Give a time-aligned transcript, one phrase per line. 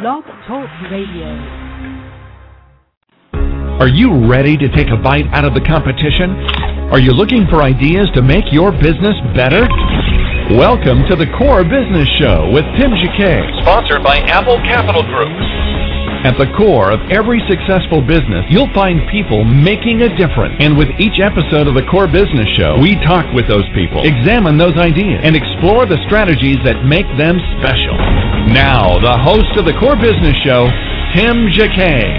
[0.00, 1.30] Blog Talk Radio.
[3.78, 6.34] Are you ready to take a bite out of the competition?
[6.90, 9.62] Are you looking for ideas to make your business better?
[10.58, 15.30] Welcome to the Core Business Show with Tim Jacquet, sponsored by Apple Capital Group.
[16.26, 20.56] At the core of every successful business, you'll find people making a difference.
[20.58, 24.58] And with each episode of the Core Business Show, we talk with those people, examine
[24.58, 28.13] those ideas, and explore the strategies that make them special.
[28.52, 30.68] Now, the host of the Core Business Show,
[31.16, 32.12] Tim Jacquet.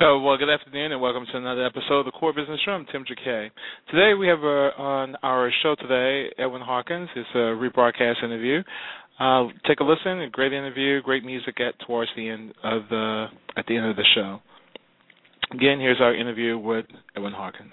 [0.00, 2.72] Oh, well, good afternoon and welcome to another episode of the Core Business Show.
[2.72, 3.50] I'm Tim Jacquet.
[3.90, 7.08] Today we have uh, on our show today Edwin Hawkins.
[7.16, 8.62] It's a rebroadcast interview.
[9.18, 10.20] Uh, take a listen.
[10.20, 13.96] A great interview, great music at towards the end of the at the end of
[13.96, 14.40] the show.
[15.52, 16.84] Again, here's our interview with
[17.16, 17.72] Edwin Hawkins.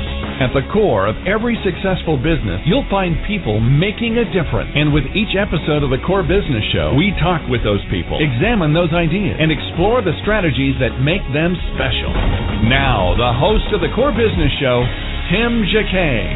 [0.41, 4.73] At the core of every successful business, you'll find people making a difference.
[4.73, 8.73] And with each episode of the Core Business Show, we talk with those people, examine
[8.73, 12.09] those ideas, and explore the strategies that make them special.
[12.65, 14.81] Now, the host of the Core Business Show,
[15.29, 16.33] Tim Jacquet.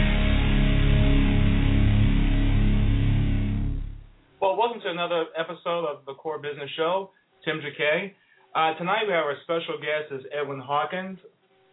[4.38, 7.10] Well, welcome to another episode of the Core Business Show.
[7.42, 8.14] Tim Jacquet.
[8.54, 11.18] Uh, tonight we have our special guest is Edwin Hawkins,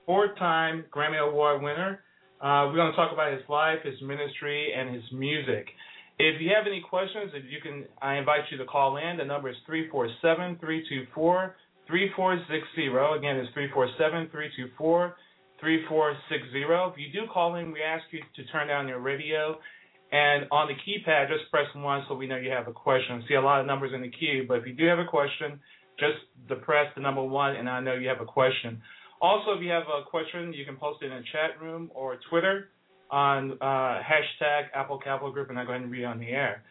[0.09, 2.01] four-time Grammy Award winner.
[2.43, 5.69] Uh, we're going to talk about his life, his ministry, and his music.
[6.19, 9.17] If you have any questions, if you can, I invite you to call in.
[9.17, 11.55] The number is 347-324-3460.
[13.17, 15.15] Again, it's 347-324-3460.
[16.91, 19.57] If you do call in, we ask you to turn down your radio
[20.13, 23.25] and on the keypad, just press one so we know you have a question.
[23.27, 25.59] See a lot of numbers in the queue, but if you do have a question,
[25.99, 26.19] just
[26.63, 28.83] press the number one, and I know you have a question.
[29.23, 32.19] Also, if you have a question, you can post it in the chat room or
[32.29, 32.71] Twitter
[33.09, 36.27] on uh, hashtag Apple Capital Group, and I'll go ahead and read it on the
[36.27, 36.65] air.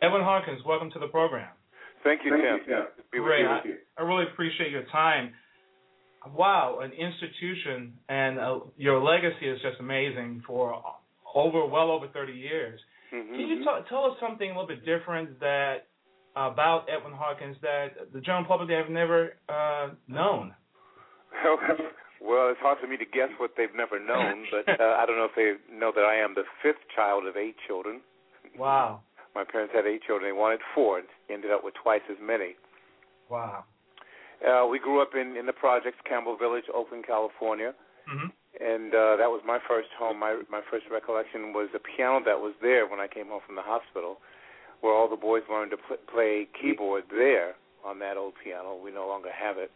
[0.00, 1.50] Edwin Hawkins, welcome to the program.
[2.02, 2.60] Thank you, Tim.
[3.12, 3.44] Great.
[3.44, 3.60] I,
[3.98, 5.34] I really appreciate your time.
[6.34, 10.82] Wow, an institution, and uh, your legacy is just amazing for
[11.34, 12.80] over well over 30 years.
[13.14, 13.32] Mm-hmm.
[13.32, 15.88] Can you t- tell us something a little bit different that
[16.36, 20.54] about Edwin Hawkins that the general public have never uh, known?
[22.20, 25.16] well, it's hard for me to guess what they've never known, but uh, I don't
[25.16, 28.00] know if they know that I am the fifth child of eight children.
[28.58, 29.00] Wow.
[29.34, 30.28] My parents had eight children.
[30.28, 30.98] They wanted four.
[30.98, 32.56] and Ended up with twice as many.
[33.30, 33.64] Wow.
[34.42, 37.72] Uh, we grew up in in the projects, Campbell Village, Oakland, California.
[38.10, 40.18] Mm-hmm and uh, that was my first home.
[40.18, 43.54] My my first recollection was the piano that was there when I came home from
[43.54, 44.18] the hospital,
[44.80, 47.54] where all the boys learned to pl- play keyboard there
[47.84, 48.74] on that old piano.
[48.74, 49.70] We no longer have it.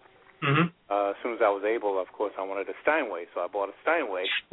[0.45, 0.69] Mm-hmm.
[0.93, 3.49] Uh, as soon as I was able, of course, I wanted a Steinway, so I
[3.49, 4.25] bought a Steinway.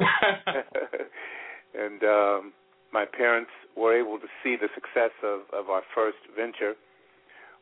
[1.74, 2.52] and um,
[2.92, 6.74] my parents were able to see the success of of our first venture,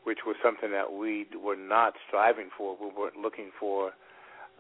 [0.05, 2.77] which was something that we were not striving for.
[2.81, 3.93] We weren't looking for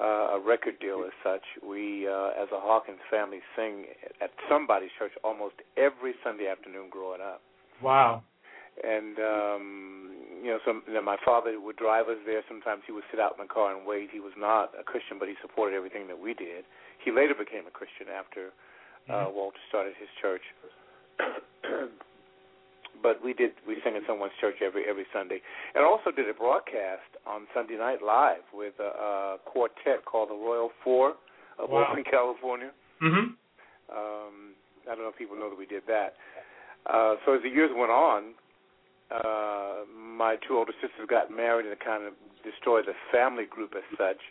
[0.01, 1.43] uh, a record deal as such.
[1.63, 3.85] We, uh, as a Hawkins family, sing
[4.21, 7.43] at somebody's church almost every Sunday afternoon growing up.
[7.83, 8.23] Wow.
[8.81, 10.11] And um,
[10.43, 12.43] you know, some you know, my father would drive us there.
[12.49, 14.09] Sometimes he would sit out in the car and wait.
[14.13, 16.65] He was not a Christian, but he supported everything that we did.
[17.05, 18.57] He later became a Christian after
[19.09, 19.37] uh, mm-hmm.
[19.37, 20.43] Walter started his church.
[23.03, 25.41] but we did we sang in someone's church every every Sunday,
[25.75, 30.35] and also did a broadcast on Sunday Night Live with a, a quartet called the
[30.41, 31.21] Royal Four
[31.59, 31.85] of wow.
[31.89, 32.71] Oakland, California.
[33.03, 33.37] Mm-hmm.
[33.93, 34.57] Um,
[34.89, 36.15] I don't know if people know that we did that.
[36.89, 38.33] Uh, so as the years went on,
[39.11, 43.75] uh, my two older sisters got married, and it kind of destroyed the family group
[43.77, 44.23] as such.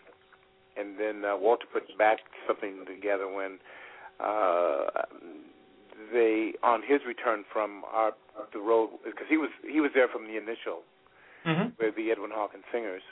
[0.78, 3.59] And then uh, Walter put back something together when
[4.19, 4.86] uh,
[6.13, 8.13] they on his return from our
[8.53, 10.88] the road because he was he was there from the initial
[11.45, 11.75] mm-hmm.
[11.77, 13.03] with the Edwin Hawkins singers,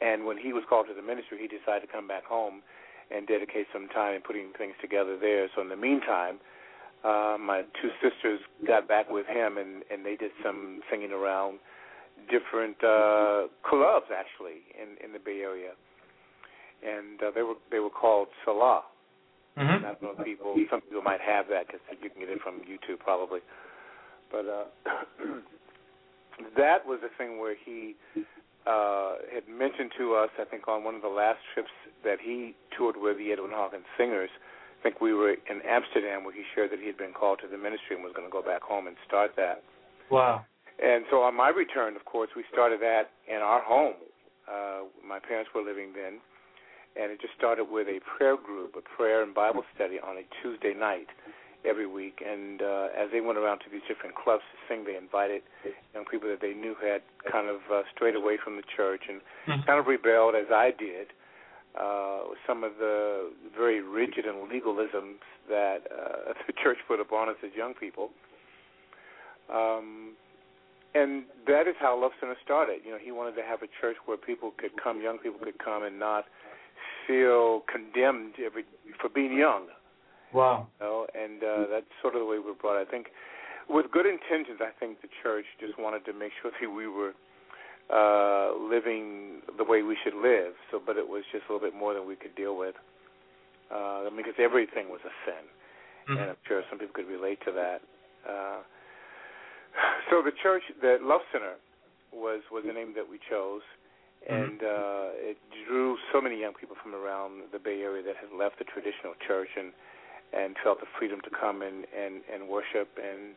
[0.00, 2.62] and when he was called to the ministry, he decided to come back home
[3.10, 5.48] and dedicate some time in putting things together there.
[5.54, 6.55] So in the meantime, uh,
[7.38, 11.58] my two sisters got back with him and and they did some singing around
[12.30, 15.72] different uh clubs actually in in the Bay Area,
[16.82, 18.82] and uh, they were they were called Salah.
[19.58, 19.86] Mm-hmm.
[19.86, 22.40] I don't know if people, some people might have that because you can get it
[22.42, 23.40] from YouTube probably.
[24.30, 24.64] But uh,
[26.56, 27.96] that was a thing where he
[28.66, 31.70] uh, had mentioned to us, I think, on one of the last trips
[32.04, 34.30] that he toured with the Edwin Hawkins Singers.
[34.34, 34.40] I
[34.86, 37.58] think we were in Amsterdam where he shared that he had been called to the
[37.58, 39.66] ministry and was going to go back home and start that.
[40.14, 40.46] Wow.
[40.78, 43.98] And so on my return, of course, we started that in our home.
[44.46, 46.22] Uh, my parents were living then,
[46.94, 50.24] and it just started with a prayer group, a prayer and Bible study on a
[50.38, 51.10] Tuesday night
[51.66, 52.22] every week.
[52.22, 55.42] And uh, as they went around to these different clubs to sing, they invited
[55.94, 59.18] young people that they knew had kind of uh, strayed away from the church and
[59.50, 59.66] Mhm.
[59.66, 61.10] kind of rebelled, as I did,
[61.78, 67.36] uh, some of the very rigid and legalisms that uh, the church put upon us
[67.44, 68.10] as young people.
[69.52, 70.14] Um,
[70.94, 72.80] and that is how Love Center started.
[72.84, 75.58] You know, he wanted to have a church where people could come, young people could
[75.62, 76.24] come, and not
[77.06, 78.64] feel condemned every
[79.00, 79.66] for being young.
[80.32, 80.68] Wow.
[80.80, 82.80] You know, and uh, that's sort of the way we were brought.
[82.80, 83.08] I think,
[83.68, 87.12] with good intentions, I think the church just wanted to make sure that we were
[87.92, 90.54] uh, living the way we should live.
[90.70, 92.74] So, but it was just a little bit more than we could deal with.
[93.70, 95.42] Uh, because everything was a sin,
[96.06, 96.20] Mhm.
[96.22, 97.82] and I'm sure some people could relate to that.
[98.24, 98.62] Uh,
[100.10, 101.56] so the church, the Love Center,
[102.12, 103.62] was was the name that we chose,
[104.28, 105.36] and uh, it
[105.66, 109.14] drew so many young people from around the Bay Area that had left the traditional
[109.26, 109.72] church and
[110.32, 113.34] and felt the freedom to come and and and worship and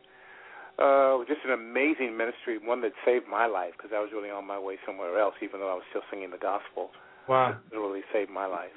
[0.80, 4.46] uh just an amazing ministry one that saved my life because I was really on
[4.46, 6.90] my way somewhere else even though I was still singing the gospel
[7.28, 7.58] Wow.
[7.70, 8.76] it really saved my life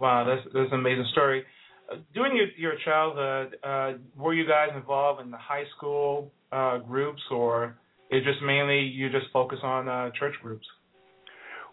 [0.00, 1.44] Wow, that's that's an amazing story.
[1.90, 6.78] Uh, during your your childhood, uh, were you guys involved in the high school uh,
[6.78, 7.76] groups, or
[8.10, 10.66] is just mainly you just focus on uh, church groups?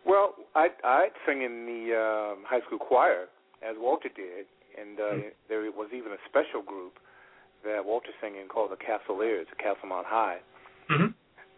[0.05, 3.25] well I I'd sing in the um high school choir
[3.61, 4.45] as Walter did
[4.79, 5.31] and uh Mhm.
[5.49, 6.93] there was even a special group
[7.63, 10.39] that Walter sang in called the Castleiers at Castlemont High
[10.89, 11.11] Mm-hmm.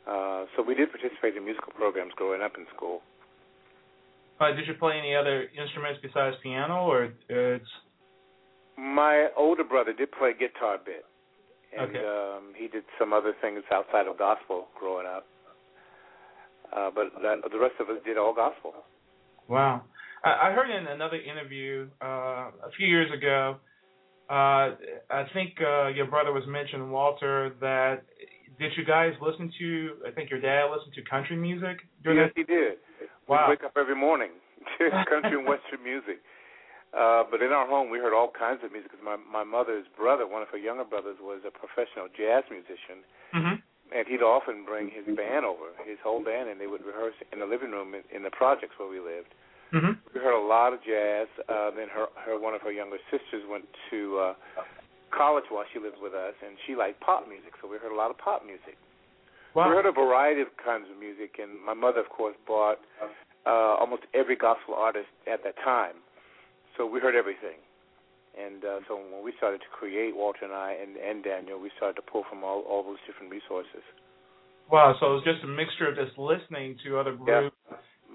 [0.07, 3.01] uh so we did participate in musical programs growing up in school
[4.39, 7.71] Uh, did you play any other instruments besides piano, or it's
[8.77, 11.05] My older brother did play guitar a bit,
[11.77, 12.03] and Okay.
[12.05, 15.25] um, he did some other things outside of gospel growing up.
[16.75, 18.73] Uh, but that, the rest of us did all gospel.
[19.47, 19.83] wow?
[20.25, 23.57] I, I heard in another interview uh, a few years ago.
[24.29, 24.75] Uh,
[25.11, 28.03] I think uh, your brother was mentioning Walter that
[28.59, 29.91] did you guys listen to?
[30.07, 32.39] I think your dad listened to country music during yes, that.
[32.39, 32.77] he did.
[33.27, 33.47] Wow.
[33.47, 34.31] We wake up every morning
[34.79, 36.21] to country and western music.
[36.93, 38.91] Uh, but in our home, we heard all kinds of music.
[38.93, 43.01] Because my my mother's brother, one of her younger brothers, was a professional jazz musician,
[43.33, 43.57] Mm-hmm.
[43.97, 47.41] and he'd often bring his band over, his whole band, and they would rehearse in
[47.41, 49.33] the living room in, in the projects where we lived.
[49.73, 49.93] Mm-hmm.
[50.13, 51.27] We heard a lot of jazz.
[51.49, 54.33] Uh, then her, her one of her younger sisters went to uh,
[55.09, 57.97] college while she lived with us, and she liked pop music, so we heard a
[57.97, 58.77] lot of pop music.
[59.55, 59.69] Wow.
[59.69, 62.81] We heard a variety of kinds of music, and my mother, of course, bought
[63.45, 66.01] uh, almost every gospel artist at that time,
[66.77, 67.61] so we heard everything.
[68.33, 71.69] And uh, so when we started to create, Walter and I and, and Daniel, we
[71.77, 73.85] started to pull from all, all those different resources.
[74.71, 77.49] Wow, so it was just a mixture of just listening to other Yeah.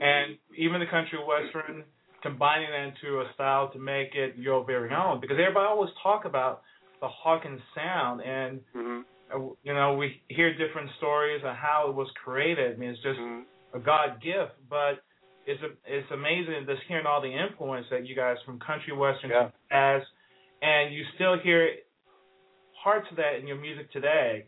[0.00, 1.84] And even the country western,
[2.22, 5.20] combining that into a style to make it your very own.
[5.20, 6.62] Because everybody always talk about
[7.00, 9.46] the Hawkins sound, and Mm-hmm.
[9.62, 12.74] you know we hear different stories of how it was created.
[12.74, 13.76] I mean, it's just Mm-hmm.
[13.76, 15.02] a God gift, but
[15.46, 19.30] it's a, it's amazing just hearing all the influence that you guys from country western
[19.30, 19.50] Yeah.
[19.70, 20.02] has,
[20.62, 21.68] and you still hear
[22.82, 24.46] parts of that in your music today.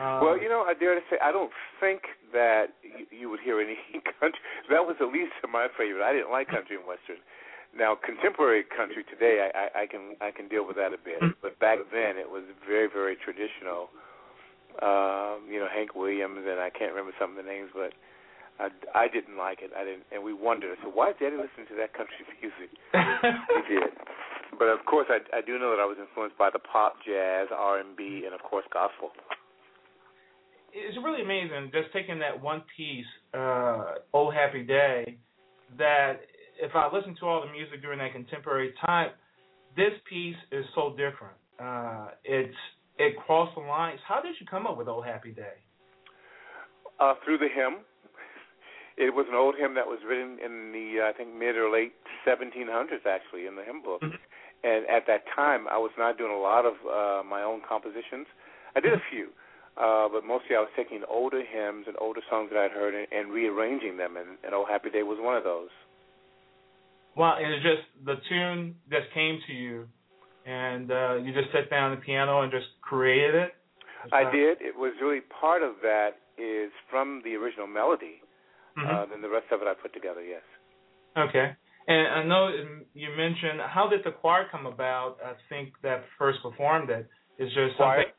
[0.00, 2.00] Um, Well, you know, I dare to say, I don't think
[2.32, 3.76] that you, you would hear any
[4.20, 4.40] country.
[4.68, 6.04] That was at least my favorite.
[6.04, 7.22] I didn't like country and western.
[7.70, 11.22] Now, contemporary country today, I, I, I can I can deal with that a bit,
[11.38, 13.94] but back then it was very very traditional.
[14.82, 17.94] Um, you know, Hank Williams and I can't remember some of the names, but
[18.58, 19.70] I, I didn't like it.
[19.72, 20.78] I didn't, and we wondered.
[20.82, 22.74] So why did Daddy listen to that country music?
[22.74, 23.94] He did.
[24.58, 27.48] But of course, I, I do know that I was influenced by the pop, jazz,
[27.54, 29.14] R and B, and of course gospel.
[30.72, 35.18] It's really amazing just taking that one piece, uh, "Oh Happy Day,"
[35.78, 36.20] that
[36.60, 39.10] if I listen to all the music during that contemporary time,
[39.76, 41.36] this piece is so different.
[41.58, 42.56] Uh, it's
[42.98, 44.00] it crossed the lines.
[44.06, 45.58] How did you come up with "Oh Happy Day"?
[46.98, 47.84] Uh, through the hymn.
[48.96, 51.70] It was an old hymn that was written in the uh, I think mid or
[51.70, 51.94] late
[52.26, 54.02] 1700s actually in the hymn book.
[54.02, 54.18] Mhm.
[54.62, 58.26] And at that time, I was not doing a lot of uh, my own compositions.
[58.76, 59.32] I did a few,
[59.80, 63.06] uh, but mostly I was taking older hymns and older songs that I'd heard and,
[63.10, 64.16] and rearranging them.
[64.16, 65.70] And, and "Oh Happy Day" was one of those.
[67.16, 69.88] Well, and it's just the tune just came to you,
[70.46, 73.52] and uh, you just sat down at the piano and just created it.
[74.12, 74.60] I did.
[74.60, 78.22] It was really part of that is from the original melody.
[78.78, 78.88] Mm-hmm.
[78.88, 80.22] Uh, then the rest of it I put together.
[80.22, 80.42] Yes.
[81.16, 81.52] Okay.
[81.88, 82.50] And I know
[82.94, 85.16] you mentioned how did the choir come about?
[85.24, 87.08] I think that first performed it.
[87.38, 88.04] Is just choir?
[88.04, 88.14] something.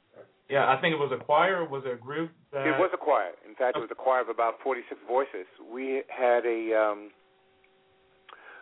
[0.52, 1.64] Yeah, I think it was a choir.
[1.64, 2.30] Was it a group?
[2.52, 3.32] That, It was a choir.
[3.48, 5.48] In fact, it was a choir of about 46 voices.
[5.72, 7.10] We had a um,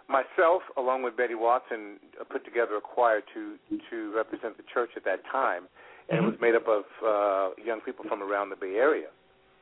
[0.08, 3.58] myself, along with Betty Watson, uh, put together a choir to
[3.89, 5.63] to represent the church at that time,
[6.10, 6.24] and Mhm.
[6.24, 9.10] it was made up of uh, young people from around the Bay Area.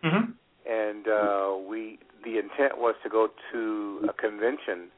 [0.04, 0.34] Mhm.
[0.66, 4.92] And uh, we the intent was to go to a convention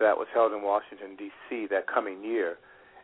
[0.00, 1.66] that was held in Washington D.C.
[1.66, 2.58] that coming year,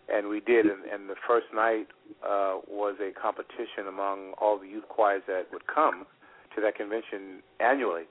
[0.09, 0.67] and we did.
[0.67, 1.89] And, and the first night
[2.25, 6.07] uh, was a competition among all the youth choirs that would come
[6.55, 8.05] to that convention annually.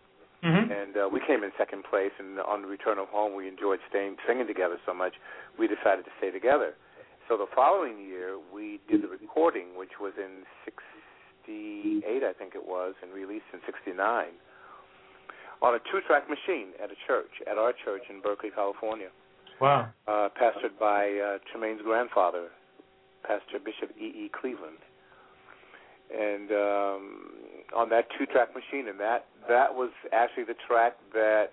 [0.44, 0.72] Mhm.
[0.72, 2.12] And uh, we came in second place.
[2.18, 5.16] And on the return of home, we enjoyed staying singing together so much,
[5.58, 6.76] we decided to stay together.
[7.28, 12.66] So the following year, we did the recording, which was in '68, I think it
[12.66, 14.00] was, and released in '69
[15.62, 19.10] on a two-track machine at a church, at our church in Berkeley, California
[19.62, 19.90] Wow.
[20.08, 22.48] uh, pastored by uh, Tramaine's grandfather,
[23.24, 24.06] Pastor Bishop E.
[24.06, 24.32] E.
[24.40, 24.78] Cleveland.
[26.16, 27.32] And um,
[27.76, 31.52] on that two-track machine, and that that was actually the track that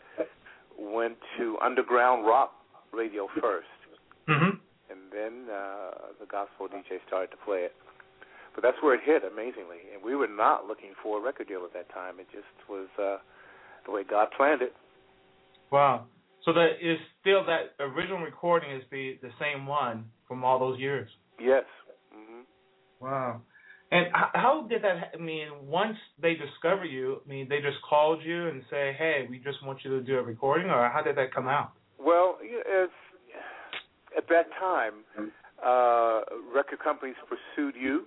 [0.79, 2.53] went to underground rock
[2.93, 3.69] radio first,
[4.29, 4.59] Mhm.
[4.91, 7.75] and then uh, the gospel DJ started to play it.
[8.55, 11.63] But that's where it hit amazingly, and we were not looking for a record deal
[11.65, 12.19] at that time.
[12.19, 13.19] It just was uh,
[13.85, 14.75] the way God planned it.
[15.71, 16.07] Wow.
[16.47, 20.79] So that is still that original recording is the the same one from all those
[20.79, 21.11] years.
[21.41, 21.65] Yes.
[22.15, 22.43] hmm
[23.01, 23.43] Wow.
[23.91, 24.99] And how did that?
[24.99, 28.95] ha- I mean, once they discover you, I mean, they just called you and say,
[28.97, 31.73] "Hey, we just want you to do a recording," or how did that come out?
[31.99, 32.89] Well, know,
[34.17, 34.95] at that time,
[35.63, 36.23] uh,
[36.55, 38.07] record companies pursued you,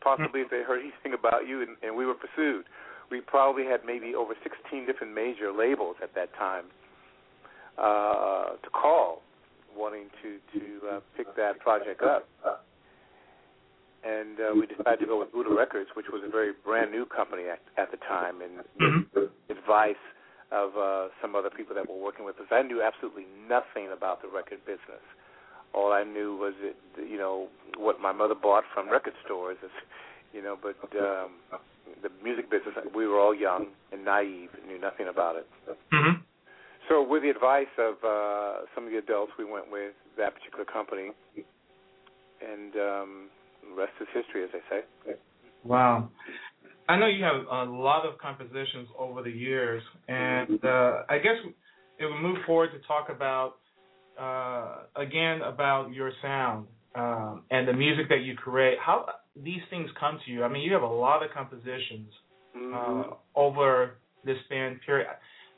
[0.00, 2.64] possibly if they heard anything about you, and, and we were pursued.
[3.10, 6.66] We probably had maybe over 16 different major labels at that time
[7.80, 9.22] uh, to call,
[9.76, 12.28] wanting to to uh, pick that project up.
[14.02, 17.04] And uh, we decided to go with Buddah Records, which was a very brand new
[17.04, 19.28] company at, at the time, and Mhm.
[19.50, 20.00] advice
[20.50, 22.46] of uh, some other people that were working with us.
[22.50, 25.04] I knew absolutely nothing about the record business.
[25.74, 29.70] All I knew was it, you know, what my mother bought from record stores, is,
[30.32, 30.56] you know.
[30.60, 31.32] But um,
[32.02, 35.46] the music business, we were all young and naive, and knew nothing about it.
[35.92, 36.22] Mhm.
[36.90, 40.64] So, with the advice of uh, some of the adults, we went with that particular
[40.64, 41.10] company,
[42.42, 43.28] and um,
[43.62, 45.14] the rest is history, as they say.
[45.62, 46.10] Wow.
[46.88, 51.36] I know you have a lot of compositions over the years, and uh, I guess
[52.00, 53.58] it would move forward to talk about
[54.20, 56.66] uh, again about your sound
[56.96, 58.78] um, and the music that you create.
[58.84, 59.06] How
[59.40, 60.42] these things come to you?
[60.42, 62.12] I mean, you have a lot of compositions
[62.56, 62.74] Mhm.
[62.74, 65.06] uh, over this span period.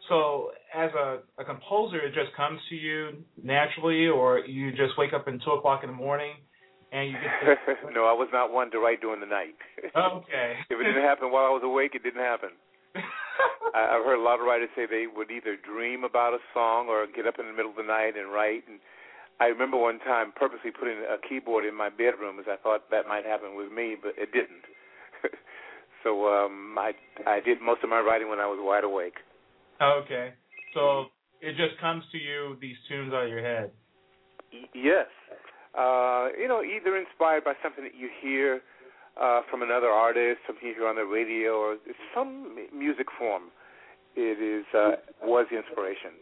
[0.09, 5.13] So, as a, a composer, it just comes to you naturally, or you just wake
[5.13, 6.33] up at two o'clock in the morning
[6.93, 7.59] and you get.
[7.97, 9.57] no, I was not one to write during the night.
[9.97, 10.61] okay.
[10.71, 12.51] If it didn't happen while I was awake, it didn't happen.
[13.75, 16.89] I, I've heard a lot of writers say they would either dream about a song
[16.89, 18.65] or get up in the middle of the night and write.
[18.69, 18.79] And
[19.41, 23.09] I remember one time purposely putting a keyboard in my bedroom as I thought that
[23.09, 24.69] might happen with me, but it didn't.
[26.05, 26.93] so um, I
[27.27, 29.17] I did most of my writing when I was wide awake.
[29.81, 30.37] okay.
[30.75, 31.07] So
[31.41, 33.71] it just comes to you these tunes out of your head.
[34.75, 35.07] Yes,
[35.79, 38.61] uh, you know, either inspired by something that you hear
[39.21, 41.77] uh, from another artist, something you hear on the radio, or
[42.15, 43.45] some music form.
[44.15, 46.13] It is uh, was the inspiration.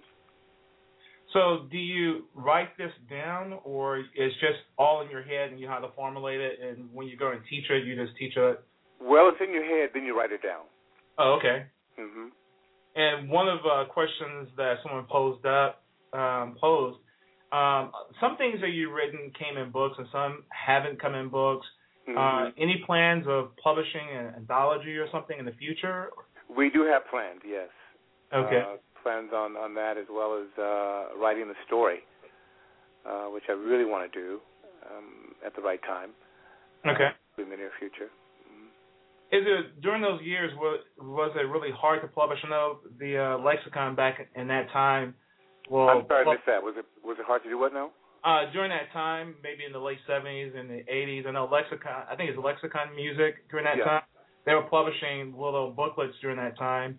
[1.33, 5.69] So do you write this down, or it's just all in your head and you
[5.69, 8.64] have to formulate it, and when you go and teach it, you just teach it?
[9.00, 10.64] Well, it's in your head, then you write it down.
[11.19, 11.66] Oh, okay.
[11.97, 12.28] hmm
[12.97, 15.83] And one of uh, questions that someone posed up
[16.13, 16.99] um, posed,
[17.53, 21.67] um, some things that you've written came in books and some haven't come in books.
[22.07, 26.11] hmm Uh, any plans of publishing an anthology or something in the future?
[26.57, 27.69] we do have plans, yes.
[28.35, 28.59] Okay.
[28.67, 32.01] Uh, plans on on that as well as uh, writing the story,
[33.07, 34.41] uh, which I really want to do
[34.91, 36.11] um, at the right time.
[36.87, 37.11] okay.
[37.39, 38.11] In the near future.
[39.33, 42.39] Is it during those years was was it really hard to publish?
[42.45, 45.15] I know the uh, lexicon back in that time.
[45.69, 46.63] Well, I'm sorry, I missed that.
[46.63, 47.91] Was it was it hard to do what now?
[48.25, 52.03] uh, during that time, maybe in the late '70s and the '80s, I know lexicon.
[52.11, 53.85] I think it's lexicon music during that Yeah.
[53.85, 54.03] time.
[54.45, 56.99] They were publishing little booklets during that time.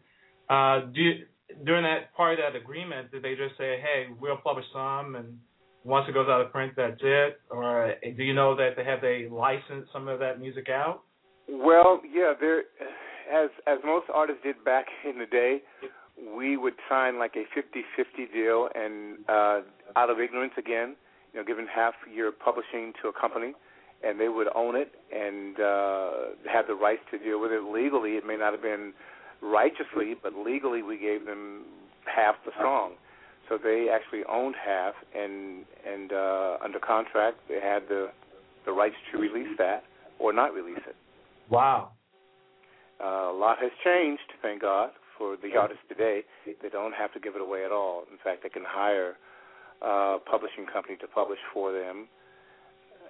[0.50, 1.28] Uh, do you,
[1.66, 5.38] during that part of that agreement, did they just say, "Hey, we'll publish some," and
[5.84, 7.42] once it goes out of print, that's it?
[7.50, 11.04] Or do you know that they have they licensed some of that music out?
[11.50, 12.64] Well, yeah, there
[13.32, 15.62] as as most artists did back in the day,
[16.36, 19.62] we would sign like a 50-50 deal, and uh,
[19.96, 20.96] out of ignorance again,
[21.34, 23.54] you know, giving half your publishing to a company,
[24.04, 28.12] and they would own it and uh, have the rights to deal with it legally.
[28.12, 28.94] It may not have been
[29.42, 31.64] righteously, but legally we gave them
[32.06, 32.94] half the song.
[33.50, 38.12] So they actually owned half, and and uh, under contract they had the
[38.66, 39.84] the rights to release that
[40.20, 40.96] or not release it.
[41.52, 41.92] Wow.
[43.04, 46.22] Uh, a lot has changed, thank God, for the artists today.
[46.46, 48.06] They don't have to give it away at all.
[48.12, 49.18] In fact, they can hire
[49.82, 52.08] a publishing company to publish for them.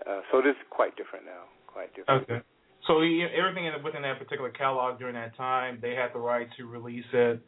[0.07, 1.43] Uh, so it is quite different now.
[1.67, 2.23] Quite different.
[2.23, 2.41] Okay.
[2.87, 7.05] So everything within that particular catalog during that time, they had the right to release
[7.13, 7.39] it,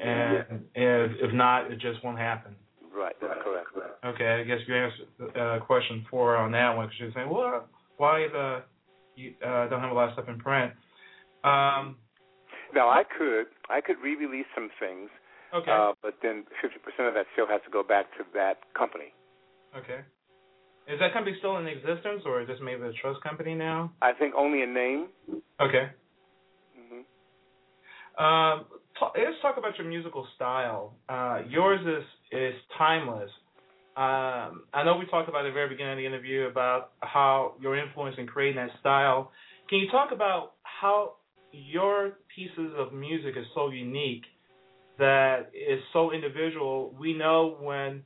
[0.00, 2.54] and if, if not, it just won't happen.
[2.94, 3.66] Right, that's correct.
[4.04, 7.68] Okay, I guess you answered uh, question four on that one because you're saying, well,
[7.96, 8.62] why the
[9.16, 10.72] you uh, don't have a lot of stuff in print?
[11.42, 11.96] Um,
[12.74, 15.10] now I could I could re-release some things,
[15.54, 19.12] okay, uh, but then 50% of that still has to go back to that company.
[19.76, 20.00] Okay.
[20.88, 23.92] Is that company still in existence, or is this maybe a trust company now?
[24.02, 25.08] I think only a name.
[25.60, 25.90] Okay.
[26.76, 27.02] hmm
[28.22, 28.66] Um,
[28.98, 30.94] talk, let's talk about your musical style.
[31.08, 32.04] Uh, yours is
[32.38, 33.30] is timeless.
[33.96, 37.54] Um, I know we talked about at the very beginning of the interview about how
[37.60, 39.32] your influence in creating that style.
[39.70, 41.14] Can you talk about how
[41.50, 44.24] your pieces of music is so unique
[44.98, 46.94] that is so individual?
[47.00, 48.02] We know when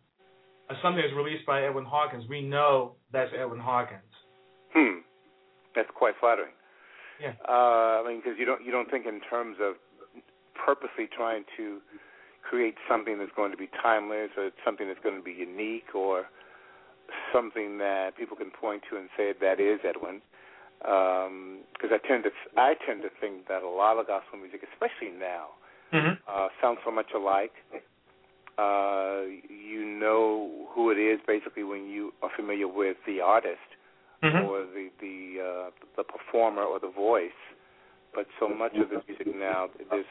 [0.81, 4.03] something is released by Edwin Hawkins, we know that's Edwin Hawkins.
[4.73, 5.01] Hmm.
[5.75, 6.53] That's quite flattering.
[7.21, 7.33] Yeah.
[7.49, 9.75] Uh, I mean, because you don't you don't think in terms of
[10.55, 11.81] purposely trying to
[12.43, 16.25] create something that's going to be timeless or something that's going to be unique or
[17.33, 20.21] something that people can point to and say that is Edwin.
[20.81, 25.17] Because I tend to I tend to think that a lot of gospel music, especially
[25.19, 25.49] now,
[25.93, 26.23] Mm-hmm.
[26.29, 27.51] uh, sounds so much alike.
[28.57, 33.59] Uh, you know who it is basically when you are familiar with the artist
[34.23, 34.45] Mm-hmm.
[34.45, 37.41] or the the uh, the performer or the voice.
[38.15, 40.05] But so much of the music now, there's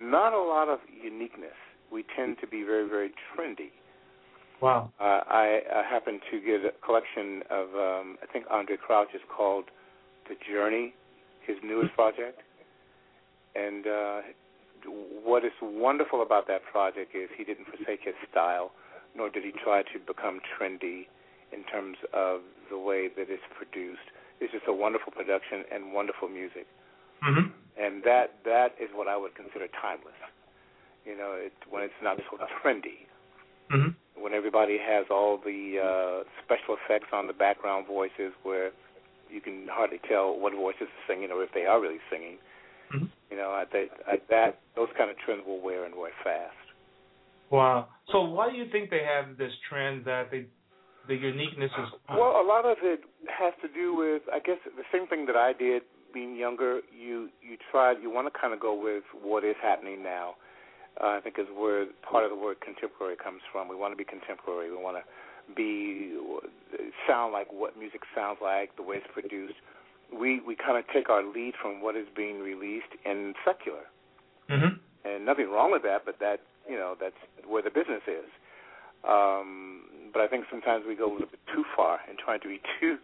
[0.00, 1.58] not a lot of uniqueness.
[1.92, 3.70] We tend to be very very trendy.
[4.60, 4.90] Wow.
[4.98, 9.20] Uh, I, I happen to get a collection of um, I think Andraé Crouch is
[9.34, 9.66] called
[10.28, 10.94] The Journey,
[11.46, 12.42] his newest project.
[13.54, 14.20] And uh,
[15.24, 18.72] what is wonderful about that project is he didn't forsake his style,
[19.16, 21.06] nor did he try to become trendy
[21.52, 24.10] in terms of the way that it's produced.
[24.40, 26.66] It's just a wonderful production and wonderful music,
[27.18, 27.50] Mm-hmm.
[27.82, 30.14] and that that is what I would consider timeless.
[31.08, 33.08] You know, it, when it's not so trendy,
[33.70, 34.22] Mm-hmm.
[34.22, 38.70] when everybody has all the uh, special effects on the background voices, where
[39.28, 42.38] you can hardly tell what voices are singing or if they are really singing.
[42.94, 43.04] Mm-hmm.
[43.30, 46.56] You know, I think I, that those kind of trends will wear and wear fast.
[47.50, 47.88] Wow.
[48.10, 50.46] So why do you think they have this trend that they
[51.06, 54.84] the uniqueness is Well, a lot of it has to do with, I guess, the
[54.92, 56.80] same thing that I did being younger.
[56.92, 60.36] You you try, you want to kind of go with what is happening now.
[61.00, 63.68] Uh, I think is where part of the word contemporary comes from.
[63.68, 64.70] We want to be contemporary.
[64.70, 65.04] We want to
[65.54, 66.18] be
[67.06, 69.54] sound like what music sounds like, the way it's produced.
[70.12, 73.86] We we kind of take our lead from what is being released in secular,
[74.50, 74.76] mm-hmm.
[75.04, 76.04] and nothing wrong with that.
[76.04, 78.28] But that you know that's where the business is.
[79.06, 82.48] Um, but I think sometimes we go a little bit too far in trying to
[82.48, 82.96] be too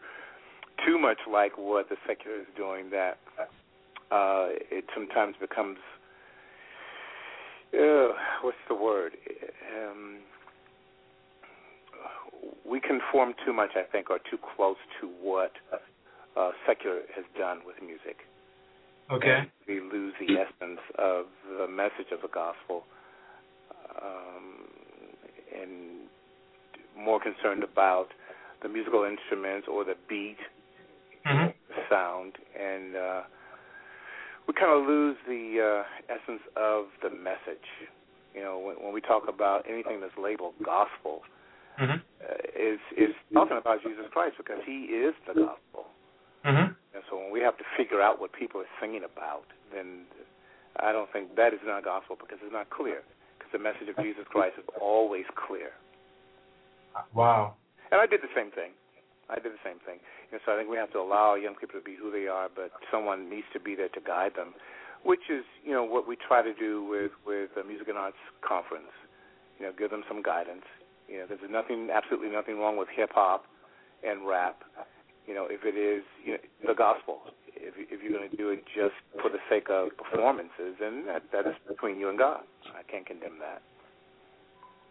[0.85, 2.91] too much like what the secular is doing.
[2.91, 3.19] That
[4.11, 5.79] uh, it sometimes becomes
[7.75, 9.13] uh, what's the word?
[9.77, 10.19] Um,
[12.69, 15.53] we conform too much, I think, or too close to what
[16.37, 18.19] uh, secular has done with music.
[19.11, 19.39] Okay.
[19.39, 21.27] And we lose the essence of
[21.59, 22.85] the message of the gospel,
[24.03, 24.69] um,
[25.61, 26.09] and
[26.99, 28.09] more concerned about
[28.63, 30.39] the musical instruments or the beat,
[31.27, 31.57] Mm-hmm.
[31.73, 33.23] the sound, and uh,
[34.47, 37.67] we kind of lose the uh, essence of the message.
[38.35, 41.23] You know, when, when we talk about anything that's labeled gospel,
[41.75, 41.99] Mm-hmm.
[42.23, 45.91] uh, is is talking about Jesus Christ because He is the gospel.
[46.47, 46.71] Mm-hmm.
[46.71, 50.07] And so when we have to figure out what people are singing about, then
[50.79, 53.03] I don't think that is not gospel because it's not clear.
[53.35, 55.75] Because the message of Jesus Christ is always clear.
[57.13, 57.55] Wow.
[57.91, 58.71] And I did the same thing.
[59.35, 59.99] I did the same thing.
[60.31, 62.49] And so I think we have to allow young people to be who they are,
[62.49, 64.55] but someone needs to be there to guide them,
[65.03, 68.23] which is, you know, what we try to do with with the Music and Arts
[68.47, 68.95] Conference.
[69.59, 70.67] You know, give them some guidance.
[71.09, 73.45] You know, there's nothing, absolutely nothing wrong with hip hop
[74.07, 74.63] and rap.
[75.27, 77.21] You know, if it is you know, the gospel,
[77.57, 81.23] If if you're going to do it just for the sake of performances, then that
[81.33, 82.43] that's between you and God.
[82.75, 83.63] I can't condemn that.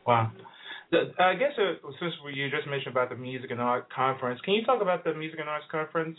[0.07, 0.31] Wow.
[0.91, 4.65] I guess uh, since you just mentioned about the Music and Art Conference, can you
[4.65, 6.17] talk about the Music and Arts Conference?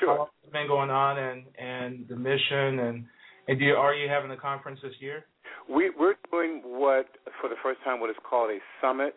[0.00, 0.28] Sure.
[0.42, 3.04] It's been going on and and the mission and
[3.46, 5.26] and do you, are you having a conference this year?
[5.68, 7.06] We we're doing what
[7.40, 9.14] for the first time what is called a summit,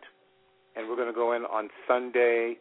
[0.76, 2.58] and we're going to go in on Sunday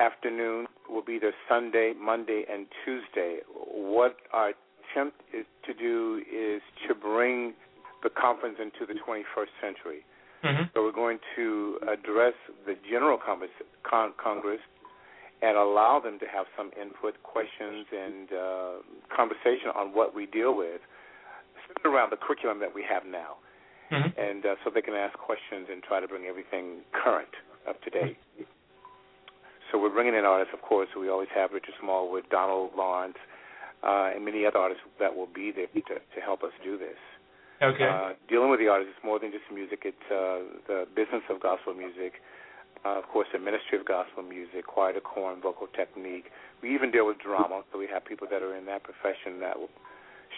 [0.00, 0.66] afternoon.
[0.88, 3.38] Will be there Sunday, Monday, and Tuesday.
[3.54, 4.52] What our
[4.92, 7.54] attempt is to do is to bring
[8.02, 10.04] the conference into the 21st century.
[10.46, 10.64] Mm-hmm.
[10.74, 12.34] So we're going to address
[12.66, 13.50] the general Congress,
[13.82, 14.60] con- Congress
[15.42, 18.72] and allow them to have some input, questions, and uh,
[19.14, 20.80] conversation on what we deal with,
[21.66, 23.36] centered around the curriculum that we have now.
[23.92, 24.18] Mm-hmm.
[24.18, 27.28] And uh, so they can ask questions and try to bring everything current,
[27.68, 28.16] up to date.
[29.70, 30.88] So we're bringing in artists, of course.
[30.98, 33.18] We always have Richard Smallwood, Donald Lawrence,
[33.82, 36.96] uh, and many other artists that will be there to, to help us do this.
[37.62, 37.88] Okay.
[37.88, 39.82] Uh, dealing with the artists is more than just music.
[39.84, 42.20] It's uh, the business of gospel music,
[42.84, 46.28] uh, of course, the ministry of gospel music, choir decorum, vocal technique.
[46.62, 49.58] We even deal with drama, so we have people that are in that profession that
[49.58, 49.72] will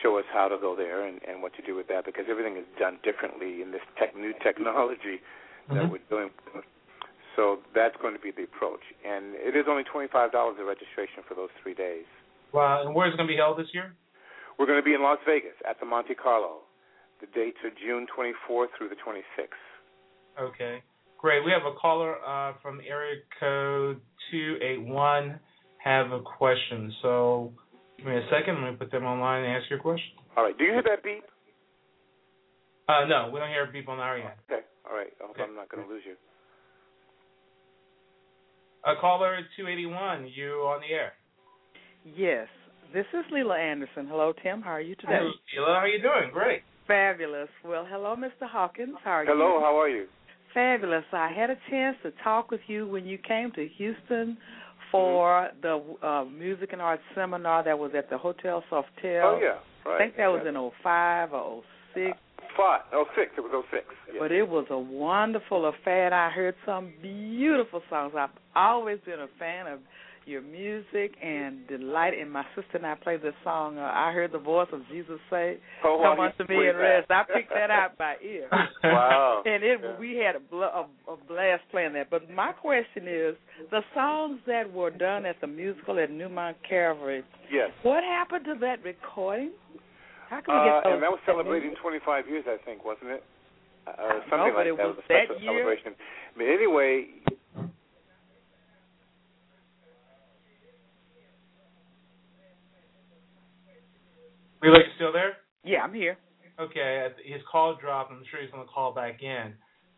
[0.03, 2.57] show us how to go there and, and what to do with that because everything
[2.57, 5.19] is done differently in this tech, new technology
[5.75, 5.91] that Mhm.
[5.91, 6.31] we're doing.
[7.35, 8.83] So that's going to be the approach.
[9.05, 12.07] And it is only $25 a registration for those three days.
[12.53, 12.83] Wow.
[12.87, 13.95] And where is it going to be held this year?
[14.59, 16.63] We're going to be in Las Vegas at the Monte Carlo.
[17.21, 20.41] The dates are June 24th through the 26th.
[20.41, 20.83] Okay.
[21.19, 21.45] Great.
[21.45, 24.01] We have a caller uh, from area code
[24.31, 25.41] 281
[25.83, 26.93] have a question.
[27.03, 27.53] So
[27.97, 28.63] give me a second.
[28.63, 30.11] Let me put them online and ask your question.
[30.37, 30.57] All right.
[30.57, 31.25] Do you hear that beep?
[32.89, 34.31] Uh, no, we don't hear a beep on our end.
[34.51, 34.63] Okay.
[34.89, 35.09] All right.
[35.21, 35.43] I hope Okay.
[35.43, 36.15] I'm not going to lose you.
[38.87, 41.13] Uh, caller 281, you on the air.
[42.05, 42.47] Yes.
[42.95, 44.07] This is Leela Anderson.
[44.09, 44.63] Hello, Tim.
[44.63, 45.19] How are you today?
[45.21, 46.31] Hey, Sheila, how are you doing?
[46.33, 46.63] Great.
[46.88, 47.51] Fabulous.
[47.64, 48.48] Well, hello, Mr.
[48.48, 48.96] Hawkins.
[49.05, 49.31] How are you?
[49.31, 49.61] Hello.
[49.61, 50.07] How are you?
[50.55, 51.05] Fabulous.
[51.12, 54.38] I had a chance to talk with you when you came to Houston
[54.90, 59.22] for the uh, music and arts seminar that was at the Hotel Sofitel.
[59.22, 59.59] Oh yeah.
[59.85, 59.96] Right.
[59.96, 60.51] I think that was yeah.
[60.51, 61.62] in '05 or
[61.94, 62.16] '06.
[62.57, 62.81] Five.
[62.94, 63.33] Oh six.
[63.37, 63.85] It was oh six.
[64.11, 64.20] Yeah.
[64.20, 66.12] But it was a wonderful affair.
[66.14, 68.14] I heard some beautiful songs.
[68.18, 69.81] I've always been a fan of
[70.29, 72.12] your music and delight.
[72.19, 73.79] And my sister and I played this song.
[73.79, 77.11] Uh, I heard the voice of Jesus say, oh, "Come wow, unto me and rest."
[77.11, 78.49] I picked that out by ear.
[78.85, 79.43] wow.
[79.45, 79.99] And it Yeah.
[79.99, 82.11] we had a, bl- a, a blast playing that.
[82.11, 83.35] But my question is,
[83.71, 87.71] the songs that were done at the musical at Newmont Calvary, Yes.
[87.83, 89.53] what happened to that recording?
[90.29, 90.93] How can we get Uh, those?
[90.95, 93.25] and that was celebrating 25 years, I think, wasn't it?
[93.88, 94.87] Uh, something know, but like it that.
[94.87, 95.64] was was a that special year.
[95.64, 95.93] celebration.
[96.37, 97.09] But anyway,
[104.61, 105.37] Relay, you still there?
[105.64, 106.18] Yeah, I'm here.
[106.59, 108.11] Okay, uh, his call dropped.
[108.11, 109.55] I'm sure he's going to call back in.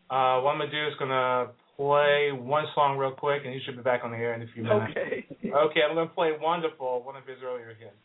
[0.09, 3.59] Uh, what I'm going to do is to play one song real quick, and he
[3.65, 4.91] should be back on the air in a few minutes.
[4.91, 5.25] Okay.
[5.45, 7.95] Okay, I'm going to play Wonderful, one of his earlier hits.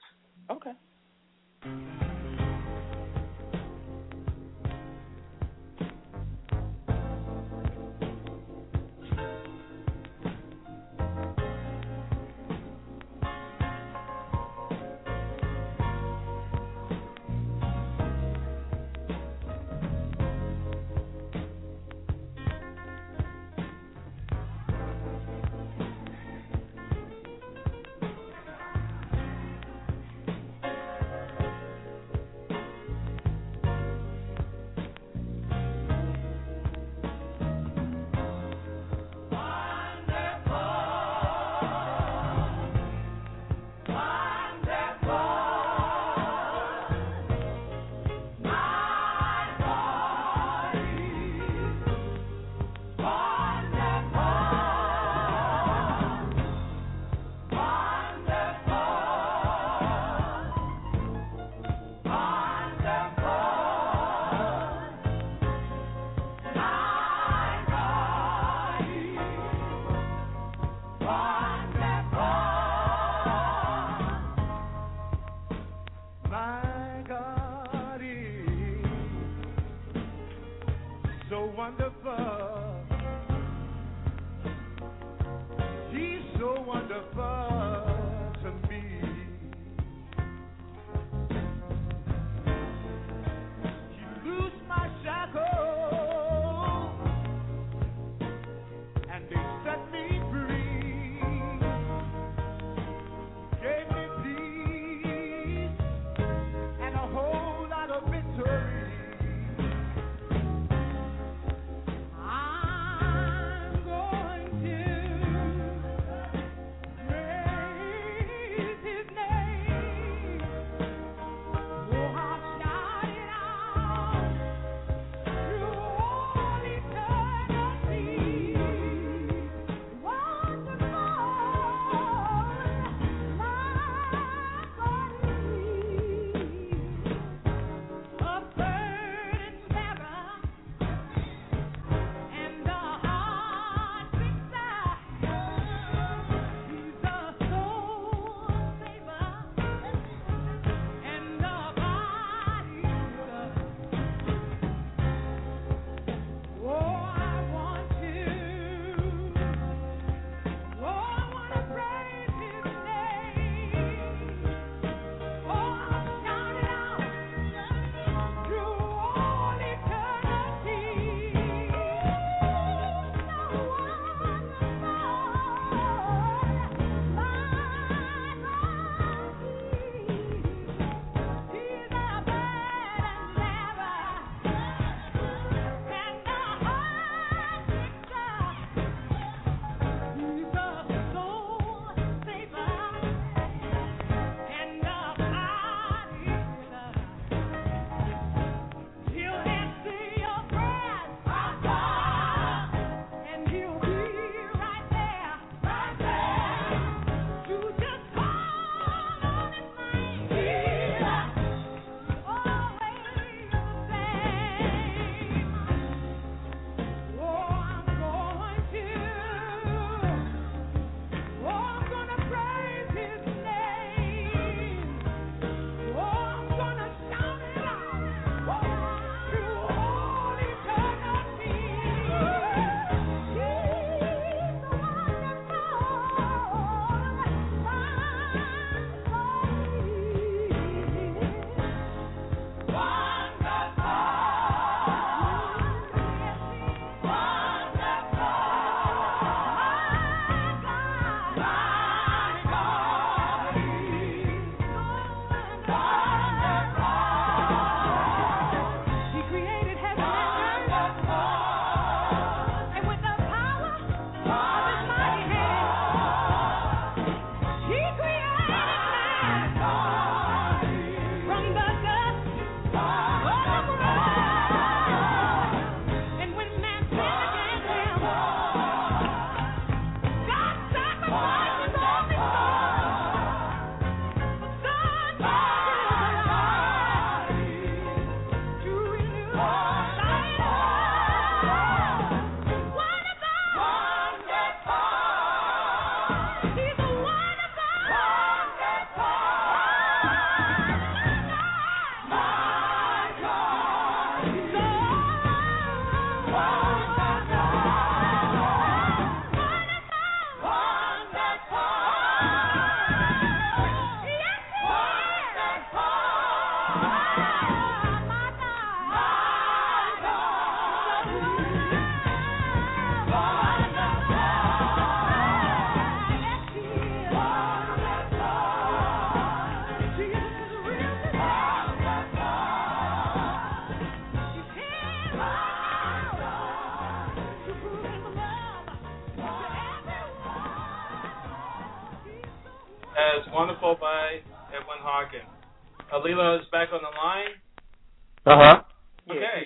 [0.51, 2.06] Okay.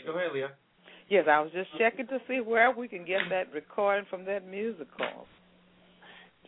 [0.00, 0.50] Okay, go ahead, Leah.
[1.08, 4.48] Yes, I was just checking to see where we can get that recording from that
[4.48, 5.26] musical.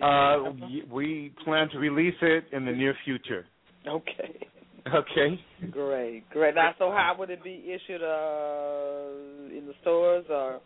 [0.01, 0.53] Uh,
[0.91, 3.45] we plan to release it in the near future.
[3.87, 4.47] Okay.
[4.95, 5.41] Okay.
[5.71, 6.55] Great, great.
[6.55, 10.61] Now, so how would it be issued uh, in the stores or?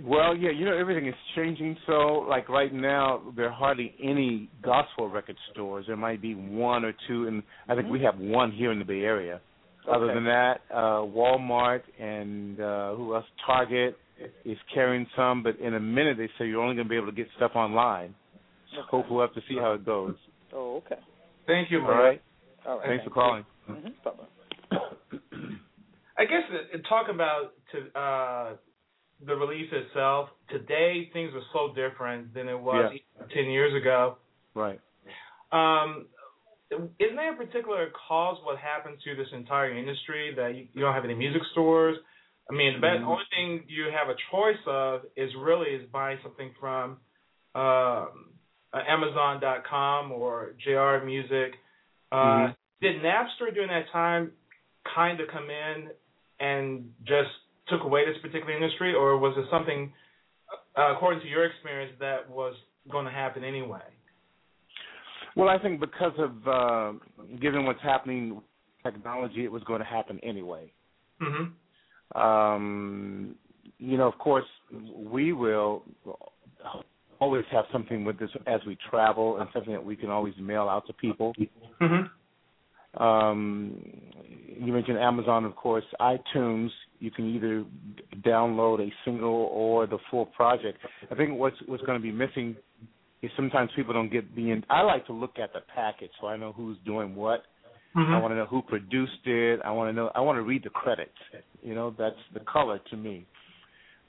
[0.00, 1.76] Well, yeah, you know everything is changing.
[1.86, 5.86] So, like right now, there are hardly any gospel record stores.
[5.86, 7.92] There might be one or two, and I think mm-hmm.
[7.92, 9.40] we have one here in the Bay Area.
[9.86, 9.96] Okay.
[9.96, 13.24] Other than that, uh, Walmart and uh, who else?
[13.44, 13.96] Target
[14.44, 17.06] is carrying some, but in a minute they say you're only going to be able
[17.06, 18.14] to get stuff online.
[18.72, 18.86] Okay.
[18.90, 20.14] Hope we'll have to see how it goes.
[20.52, 21.00] Oh, okay.
[21.46, 21.80] Thank you.
[21.80, 22.22] All right.
[22.66, 22.88] All right.
[22.88, 23.44] Thanks for calling.
[23.68, 23.88] Mm-hmm.
[26.18, 28.56] I guess uh, talk about to uh,
[29.26, 30.28] the release itself.
[30.50, 33.26] Today, things are so different than it was yeah.
[33.34, 34.18] ten years ago.
[34.54, 34.80] Right.
[35.50, 36.06] Um,
[36.98, 40.94] isn't there a particular cause what happened to this entire industry that you, you don't
[40.94, 41.96] have any music stores?
[42.50, 43.08] I mean, the best, mm-hmm.
[43.08, 46.98] only thing you have a choice of is really is buying something from
[47.54, 48.32] um,
[48.74, 51.54] Amazon.com or JR Music.
[52.10, 52.52] Uh, mm-hmm.
[52.80, 54.32] Did Napster during that time
[54.94, 55.88] kind of come in
[56.40, 57.30] and just
[57.68, 59.92] took away this particular industry, or was it something,
[60.76, 62.54] uh, according to your experience, that was
[62.90, 63.80] going to happen anyway?
[65.36, 66.92] Well, I think because of uh,
[67.40, 68.44] given what's happening with
[68.82, 70.72] technology, it was going to happen anyway.
[71.20, 72.20] Mm-hmm.
[72.20, 73.34] Um,
[73.78, 74.44] you know, of course,
[74.96, 75.82] we will
[77.20, 80.68] always have something with this as we travel, and something that we can always mail
[80.68, 81.32] out to people.
[81.80, 83.02] Mm-hmm.
[83.02, 83.80] Um,
[84.60, 85.84] you mentioned Amazon, of course.
[86.00, 86.68] iTunes,
[86.98, 87.64] you can either
[88.20, 90.78] download a single or the full project.
[91.10, 92.56] I think what's what's going to be missing is
[93.36, 94.50] sometimes people don't get the.
[94.50, 97.42] In, I like to look at the package so I know who's doing what.
[97.96, 98.14] Mm-hmm.
[98.14, 99.60] I want to know who produced it.
[99.64, 100.10] I want to know.
[100.14, 101.10] I want to read the credits.
[101.62, 103.26] You know, that's the color to me.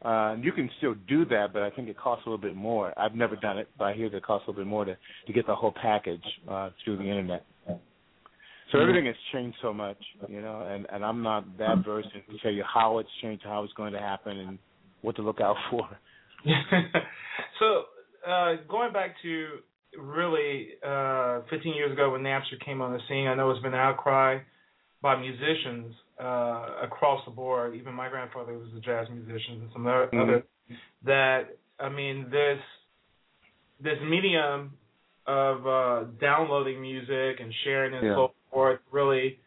[0.04, 2.98] Uh, you can still do that, but I think it costs a little bit more.
[3.00, 4.98] I've never done it, but I hear that it costs a little bit more to
[5.28, 7.46] to get the whole package uh, through the internet.
[8.72, 9.98] So everything has changed so much,
[10.28, 13.64] you know, and and I'm not that versed to tell you how it's changed, how
[13.64, 14.58] it's going to happen, and
[15.02, 15.88] what to look out for.
[17.60, 17.84] so
[18.28, 19.48] uh, going back to
[19.98, 23.74] really uh, 15 years ago when Napster came on the scene, I know it's been
[23.74, 24.40] an outcry
[25.02, 27.76] by musicians uh, across the board.
[27.76, 30.20] Even my grandfather was a jazz musician and some other, mm-hmm.
[30.20, 30.44] other
[31.06, 32.60] that I mean this
[33.82, 34.74] this medium
[35.28, 38.16] of uh, downloading music and sharing and yeah.
[38.16, 39.40] so forth really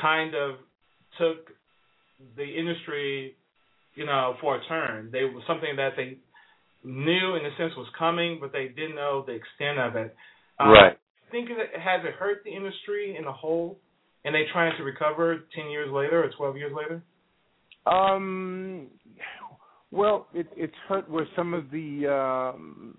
[0.00, 0.56] kind of
[1.18, 1.48] took
[2.36, 3.36] the industry,
[3.94, 5.10] you know, for a turn.
[5.12, 6.18] They was something that they
[6.84, 10.14] knew in a sense was coming, but they didn't know the extent of it.
[10.58, 10.92] Um, right.
[10.92, 13.78] I think it has it hurt the industry in a whole,
[14.24, 17.02] and they trying to recover ten years later or twelve years later.
[17.86, 18.88] Um.
[19.92, 22.94] Well, it, it's hurt where some of the, um,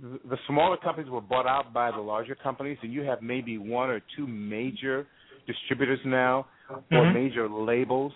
[0.00, 3.58] the the smaller companies were bought out by the larger companies, and you have maybe
[3.58, 5.06] one or two major
[5.46, 6.94] distributors now mm-hmm.
[6.94, 8.12] or major labels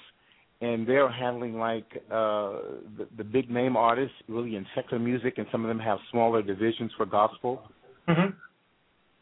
[0.61, 2.59] and they're handling like uh
[2.97, 6.43] the, the big name artists really in secular music and some of them have smaller
[6.43, 7.63] divisions for gospel.
[8.09, 8.31] Mm-hmm.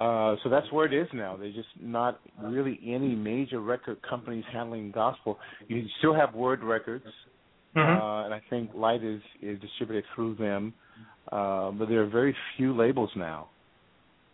[0.01, 1.37] uh so that's where it is now.
[1.37, 5.38] There's just not really any major record companies handling gospel.
[5.68, 7.05] You still have word records
[7.77, 8.01] mm-hmm.
[8.03, 10.72] uh and i think light is is distributed through them
[11.33, 13.49] uh but there are very few labels now.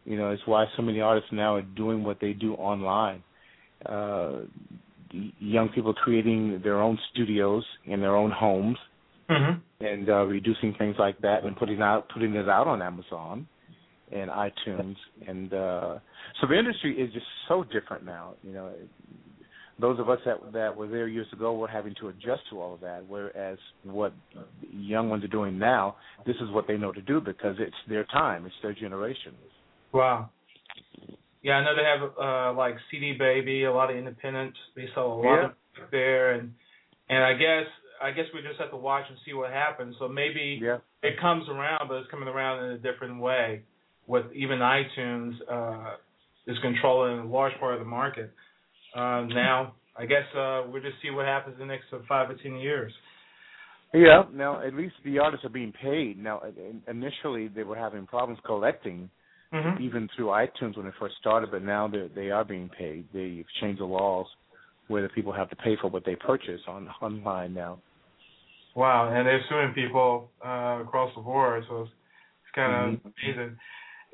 [0.05, 3.25] You know it's why so many artists now are doing what they do online.
[3.85, 4.43] Uh
[5.39, 8.77] young people creating their own studios in their own homes
[9.29, 9.85] mm-hmm.
[9.85, 13.47] and uh, reducing things like that and putting out putting it out on Amazon
[14.11, 14.97] and iTunes
[15.27, 15.99] and uh,
[16.41, 18.35] so the industry is just so different now.
[18.43, 18.73] You know,
[19.79, 22.75] those of us that that were there years ago were having to adjust to all
[22.75, 23.05] of that.
[23.09, 24.13] Whereas what
[24.71, 25.97] young ones are doing now,
[26.27, 29.33] this is what they know to do because it's their time, it's their generation.
[29.93, 30.31] Wow.
[31.43, 34.59] Yeah, I know they have uh like CD Baby, a lot of independents.
[34.77, 35.45] They sell a lot Yeah.
[35.85, 36.55] of there, and
[37.09, 37.67] and I guess
[38.01, 39.97] I guess we just have to watch and see what happens.
[39.99, 40.79] So maybe Yeah.
[41.03, 43.63] it comes around, but it's coming around in a different way.
[44.07, 45.97] With even iTunes uh,
[46.47, 48.33] is controlling a large part of the market.
[48.95, 52.29] Uh, now, I guess uh, we'll just see what happens in the next uh, five
[52.29, 52.93] or ten years.
[53.95, 54.25] Yeah.
[54.33, 56.19] Now, at least the artists are being paid.
[56.19, 56.43] Now,
[56.89, 59.09] initially they were having problems collecting,
[59.53, 59.83] Mm-hmm.
[59.83, 63.07] even through iTunes when it first started, but now they they are being paid.
[63.13, 64.27] They've changed the laws
[64.89, 67.79] where the people have to pay for what they purchase on online now.
[68.75, 73.13] Wow, and they're suing people uh, across the board, so it's, it's kind of Mhm.
[73.23, 73.59] amazing.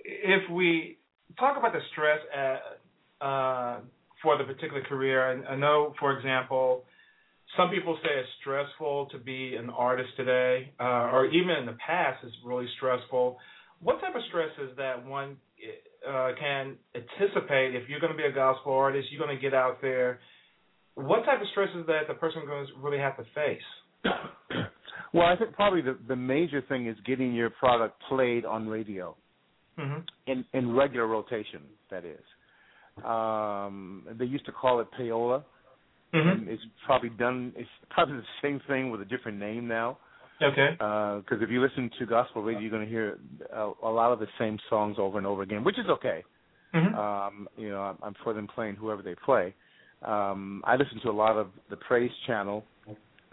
[0.05, 0.99] If we
[1.39, 2.81] talk about the stress at,
[3.25, 3.81] uh,
[4.23, 5.45] for the particular career.
[5.47, 6.85] I, I know, for example,
[7.57, 11.77] some people say it's stressful to be an artist today, uh, or even in the
[11.85, 13.39] past, it's really stressful.
[13.81, 15.37] What type of stress is that one
[16.09, 19.55] uh, can anticipate if you're going to be a gospel artist, you're going to get
[19.55, 20.21] out there?
[20.95, 23.63] What type of stress is that the person going to really have to face?
[25.13, 29.17] well, I think probably the the major thing is getting your product played on radio
[29.79, 30.01] mm-hmm.
[30.27, 31.63] in in regular rotation.
[31.91, 32.21] That is,
[33.05, 35.45] um, they used to call it payola.
[36.15, 36.49] Mm-hmm.
[36.49, 37.53] It's probably done.
[37.57, 39.99] It's probably the same thing with a different name now.
[40.43, 40.71] Okay.
[40.73, 43.19] Because uh, if you listen to gospel radio, you're going to hear
[43.53, 46.23] a, a, lot of the same songs over and over again, which is okay.
[46.75, 46.95] Mm-hmm.
[46.95, 49.55] Um, you know, I'm, I'm for them playing whoever they play.
[50.03, 52.65] Um, I listen to a lot of the praise channel,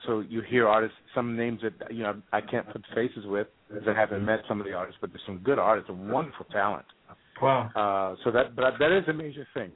[0.07, 3.87] so you hear artists, some names that you know I can't put faces with because
[3.87, 6.85] I haven't met some of the artists, but there's some good artists and wonderful talent.
[7.41, 7.69] Wow.
[7.75, 9.71] Uh, so that, but that is a major thing.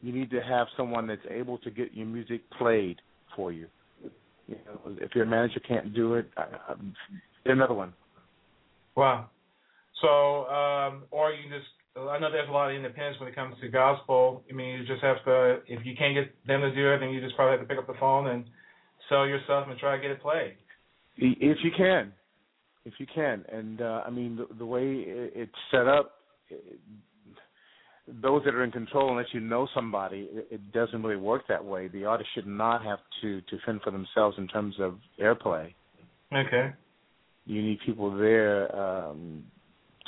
[0.00, 3.00] You need to have someone that's able to get your music played
[3.36, 3.66] for you.
[4.48, 6.46] You know, if your manager can't do it, I,
[7.44, 7.92] another one.
[8.96, 9.28] Wow.
[10.00, 13.56] So, um, or you just, I know there's a lot of independence when it comes
[13.60, 14.42] to gospel.
[14.50, 17.10] I mean, you just have to, if you can't get them to do it, then
[17.10, 18.44] you just probably have to pick up the phone and
[19.08, 20.56] sell yourself and try to get it played.
[21.16, 22.12] If you can,
[22.84, 26.12] if you can, and uh, I mean the, the way it's set up,
[28.22, 31.64] those that are in control, unless you know somebody, it, it doesn't really work that
[31.64, 31.88] way.
[31.88, 35.74] The artist should not have to to fend for themselves in terms of airplay.
[36.32, 36.72] Okay.
[37.46, 39.44] You need people there um,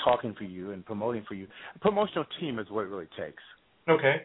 [0.05, 1.46] talking for you and promoting for you.
[1.74, 3.42] A promotional team is what it really takes.
[3.88, 4.16] Okay.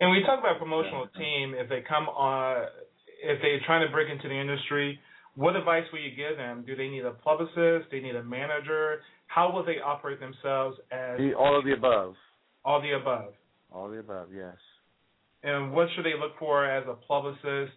[0.00, 1.20] And when you talk about promotional yeah.
[1.20, 2.64] team, if they come on,
[3.22, 4.98] if they're trying to break into the industry,
[5.34, 6.64] what advice will you give them?
[6.66, 7.90] Do they need a publicist?
[7.90, 9.00] Do they need a manager?
[9.26, 12.14] How will they operate themselves as all of the above?
[12.64, 13.32] All the above.
[13.72, 14.56] All the above, yes.
[15.42, 17.72] And what should they look for as a publicist,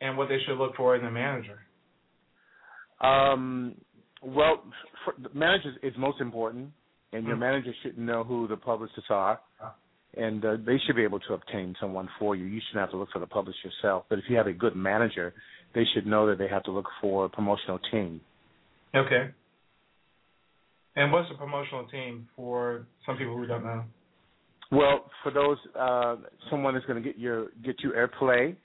[0.00, 1.58] and what they should look for in a manager?
[3.00, 3.74] Um,
[4.22, 4.62] well,
[5.22, 6.70] the manager is most important,
[7.12, 7.40] and your mm-hmm.
[7.40, 9.40] manager should know who the publicists are,
[10.16, 12.44] and uh, they should be able to obtain someone for you.
[12.44, 14.04] You shouldn't have to look for the publicist yourself.
[14.08, 15.34] But if you have a good manager,
[15.74, 18.20] they should know that they have to look for a promotional team.
[18.94, 19.30] Okay.
[20.94, 23.84] And what's a promotional team for some people who don't know?
[24.72, 26.16] Well, for those, uh,
[26.50, 28.56] someone that's going to get your get you airplay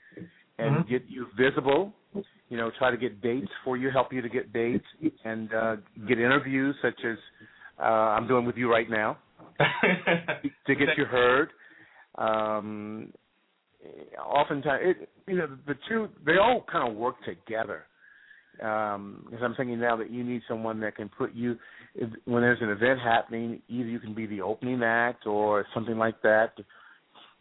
[0.58, 0.90] and mm-hmm.
[0.90, 1.92] get you visible.
[2.48, 4.86] You know, try to get dates for you, help you to get dates,
[5.24, 5.76] and uh,
[6.08, 7.18] get interviews such as
[7.78, 9.18] uh, I'm doing with you right now
[10.66, 11.50] to get you heard.
[12.14, 13.12] Um,
[14.18, 17.84] oftentimes, it, you know, the two they all kind of work together.
[18.62, 21.56] Um, because I'm thinking now that you need someone that can put you
[21.94, 23.62] if, when there's an event happening.
[23.68, 26.52] Either you can be the opening act or something like that.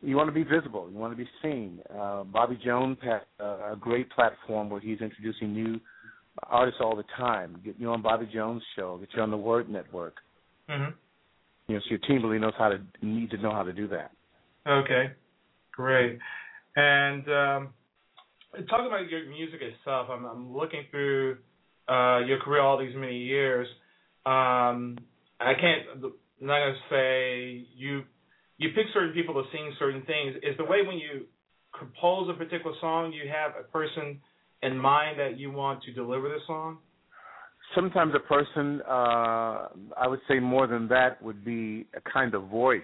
[0.02, 0.90] You want to be visible.
[0.92, 1.80] You want to be seen.
[1.90, 5.80] Uh, Bobby Jones has a, a great platform where he's introducing new
[6.44, 7.60] artists all the time.
[7.66, 8.98] Get you on Bobby Jones' show.
[8.98, 10.16] Get you on the Word Network.
[10.70, 10.92] Mm-hmm.
[11.68, 13.88] You know, so your team really knows how to need to know how to do
[13.88, 14.12] that.
[14.68, 15.12] Okay,
[15.72, 16.20] great.
[16.76, 17.70] And um,
[18.70, 21.38] talking about your music itself, I'm, I'm looking through
[21.88, 23.68] uh, your career all these many years.
[24.26, 24.98] Um,
[25.40, 26.04] I can't.
[26.04, 28.04] I'm not gonna say you
[28.58, 30.36] you pick certain people to sing certain things.
[30.44, 31.26] Is the way when you
[31.78, 34.20] compose a particular song, you have a person
[34.64, 36.80] in mind that you want to deliver the song?
[37.76, 39.68] Sometimes a person, uh,
[39.98, 42.82] I would say more than that, would be a kind of voice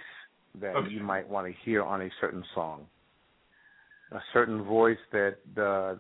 [0.62, 0.92] that okay.
[0.92, 2.86] you might want to hear on a certain song
[4.14, 5.96] a certain voice that uh,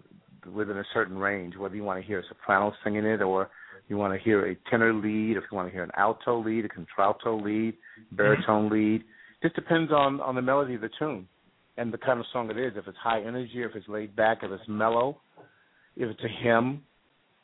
[0.49, 3.49] within a certain range, whether you want to hear a soprano singing it or
[3.87, 6.65] you want to hear a tenor lead, if you want to hear an alto lead,
[6.65, 7.73] a contralto lead,
[8.11, 8.73] baritone mm-hmm.
[8.73, 9.03] lead,
[9.41, 11.27] just depends on on the melody of the tune
[11.77, 12.73] and the kind of song it is.
[12.75, 15.17] If it's high energy, if it's laid back, if it's mellow,
[15.95, 16.83] if it's a hymn,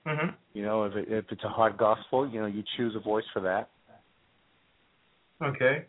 [0.06, 0.30] mm-hmm.
[0.54, 3.26] you know, if it, if it's a hard gospel, you know, you choose a voice
[3.34, 3.70] for that.
[5.44, 5.86] Okay,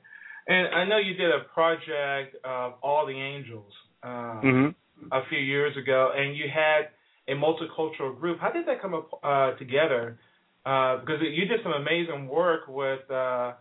[0.47, 3.73] and I know you did a project of All the Angels
[4.03, 4.69] uh, mm-hmm.
[5.13, 6.89] a few years ago, and you had
[7.29, 8.41] a multicultural group.
[8.41, 10.19] How did that come up uh, together?
[10.67, 13.01] Uh, because you did some amazing work with.
[13.11, 13.53] Uh,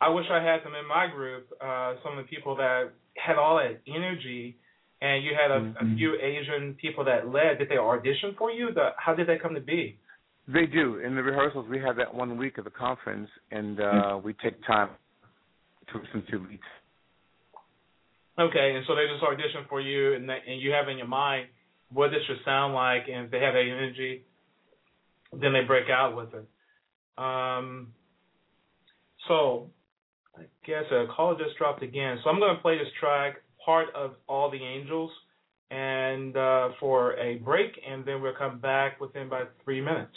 [0.00, 1.46] I wish I had them in my group.
[1.60, 4.56] Uh, some of the people that had all that energy,
[5.00, 5.92] and you had a, mm-hmm.
[5.92, 7.58] a few Asian people that led.
[7.58, 8.70] Did they audition for you?
[8.74, 9.98] The, how did that come to be?
[10.48, 10.98] They do.
[10.98, 14.26] In the rehearsals, we have that one week of the conference, and uh, mm-hmm.
[14.26, 14.90] we take time
[15.92, 16.60] to listen to each
[18.42, 21.46] Okay, and so they just audition for you, and, and you have in your mind
[21.92, 24.24] what this should sound like, and if they have that energy,
[25.32, 27.22] then they break out with it.
[27.22, 27.88] Um,
[29.28, 29.70] so
[30.36, 32.18] I guess a call just dropped again.
[32.24, 35.10] So I'm going to play this track, part of All the Angels,
[35.70, 40.16] and uh, for a break, and then we'll come back within about three minutes.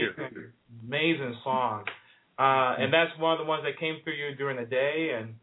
[0.00, 0.52] Mean, it's an amazing,
[0.86, 1.84] amazing song.
[2.38, 5.34] Uh, and that's one of the ones that came through you during the day, and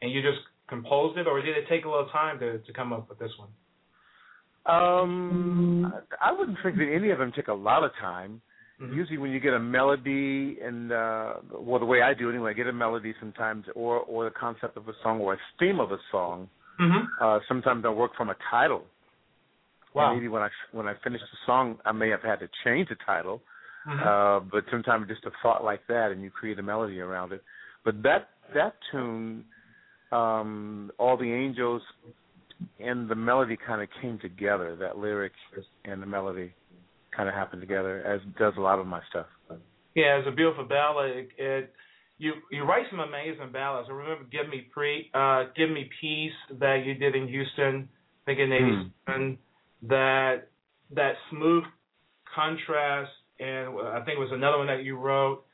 [0.00, 0.38] and you just
[0.68, 3.32] composed it, or did it take a little time to to come up with this
[3.38, 3.48] one?
[4.66, 8.40] Um, I wouldn't think that any of them take a lot of time.
[8.80, 8.94] Mm-hmm.
[8.94, 12.54] Usually, when you get a melody, and uh, well, the way I do anyway, I
[12.54, 15.90] get a melody sometimes, or or the concept of a song, or a theme of
[15.90, 16.48] a song.
[16.80, 17.24] Mm-hmm.
[17.24, 18.84] Uh, sometimes I work from a title.
[19.94, 20.12] Wow.
[20.12, 22.88] And maybe when I when I finish the song, I may have had to change
[22.88, 23.42] the title.
[23.88, 24.06] Mm-hmm.
[24.06, 27.42] Uh, but sometimes just a thought like that, and you create a melody around it.
[27.84, 29.44] But that that tune,
[30.12, 31.80] um, all the angels,
[32.80, 34.76] and the melody kind of came together.
[34.76, 35.32] That lyric
[35.84, 36.52] and the melody
[37.16, 39.26] kind of happened together, as does a lot of my stuff.
[39.94, 41.16] Yeah, it's a beautiful ballad.
[41.16, 41.72] It, it
[42.18, 43.88] you you write some amazing ballads.
[43.90, 48.24] I remember "Give Me Pre," uh, "Give Me Peace" that you did in Houston, I
[48.26, 48.92] think in '87.
[49.08, 49.38] Mm.
[49.88, 50.48] That
[50.94, 51.64] that smooth
[52.34, 53.10] contrast,
[53.40, 55.44] and I think it was another one that you wrote,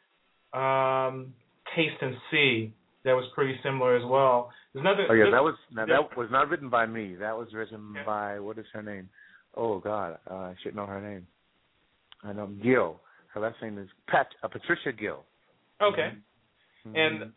[0.52, 1.34] um,
[1.76, 2.72] "Taste and See."
[3.04, 4.50] That was pretty similar as well.
[4.72, 5.06] There's nothing.
[5.10, 7.14] Oh yeah, that was now, that was not written by me.
[7.14, 8.04] That was written yeah.
[8.04, 9.08] by what is her name?
[9.56, 11.26] Oh God, uh, I should know her name.
[12.22, 13.00] I know Gill.
[13.34, 15.24] Her last name is Pat uh, Patricia Gill.
[15.82, 16.12] Okay.
[16.86, 16.96] Mm-hmm.
[16.96, 17.32] And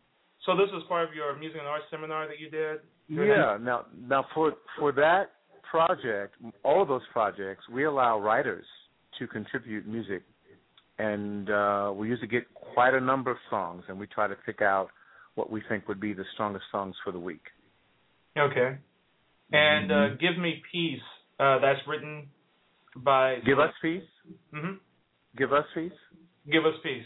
[0.45, 2.79] so this was part of your music and arts seminar that you did.
[3.09, 3.57] Yeah.
[3.59, 5.31] Now, now for for that
[5.69, 8.65] project, all of those projects, we allow writers
[9.19, 10.23] to contribute music,
[10.99, 14.61] and uh, we usually get quite a number of songs, and we try to pick
[14.61, 14.89] out
[15.35, 17.43] what we think would be the strongest songs for the week.
[18.37, 18.77] Okay.
[19.51, 20.15] And uh, mm-hmm.
[20.19, 20.99] "Give Me Peace,"
[21.39, 22.27] uh, that's written
[22.95, 23.37] by.
[23.45, 24.03] Give us peace.
[24.53, 24.73] Mm-hmm.
[25.37, 25.91] Give us peace.
[26.51, 27.05] Give us peace.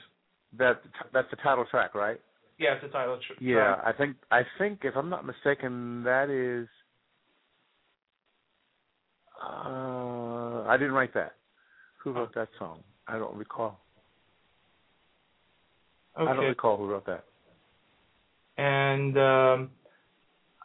[0.57, 0.81] That
[1.13, 2.19] that's the title track, right?
[2.57, 3.39] Yeah, it's the title track.
[3.41, 6.67] Yeah, I think I think if I'm not mistaken, that is.
[9.43, 11.33] Uh, I didn't write that.
[12.03, 12.83] Who wrote that song?
[13.07, 13.80] I don't recall.
[16.19, 16.29] Okay.
[16.29, 17.23] I don't recall who wrote that.
[18.57, 19.69] And um,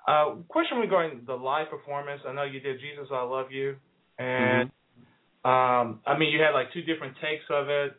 [0.07, 2.21] uh, question regarding the live performance.
[2.27, 3.77] I know you did "Jesus, I Love You,"
[4.19, 5.49] and mm-hmm.
[5.51, 7.93] um, I mean you had like two different takes of it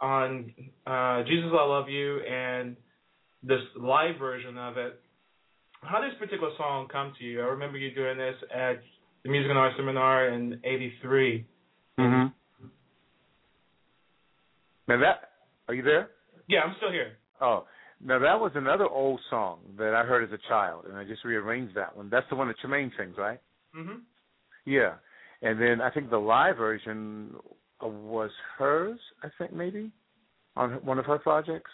[0.00, 0.52] on
[0.86, 2.76] uh, "Jesus, I Love You" and
[3.42, 5.00] this live version of it.
[5.82, 7.40] How did this particular song come to you?
[7.40, 8.80] I remember you doing this at
[9.22, 11.46] the Music and Arts Seminar in '83.
[11.98, 12.32] Mhm.
[14.88, 15.30] Now that
[15.68, 16.10] are you there?
[16.48, 17.16] Yeah, I'm still here.
[17.40, 17.66] Oh,
[18.04, 21.24] now that was another old song that I heard as a child, and I just
[21.24, 22.08] rearranged that one.
[22.10, 23.40] That's the one that Tramaine sings, right?
[23.74, 24.02] Mhm.
[24.64, 24.94] Yeah,
[25.42, 27.36] and then I think the live version
[27.80, 29.00] was hers.
[29.22, 29.90] I think maybe
[30.56, 31.70] on one of her projects.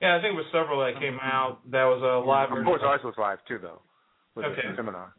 [0.00, 1.60] Yeah, I think it was several that came out.
[1.70, 2.50] That was a live.
[2.50, 3.80] Of course, ours was live too, though.
[4.34, 4.62] With okay.
[4.68, 5.14] the seminar.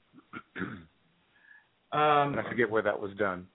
[1.92, 3.48] um, I forget where that was done.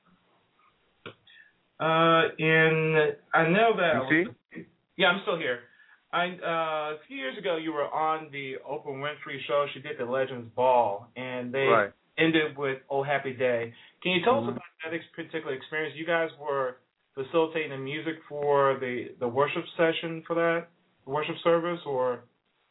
[1.81, 4.11] Uh, in I know that.
[4.11, 4.31] You see?
[4.99, 5.61] Yeah, I'm still here.
[6.13, 9.67] I uh, a few years ago you were on the Oprah Winfrey show.
[9.73, 11.93] She did the Legends Ball, and they right.
[12.19, 13.73] ended with "Oh Happy Day."
[14.03, 14.51] Can you tell mm-hmm.
[14.51, 15.95] us about that particular experience?
[15.97, 16.79] You guys were
[17.15, 20.69] facilitating the music for the the worship session for that
[21.07, 22.21] worship service, or?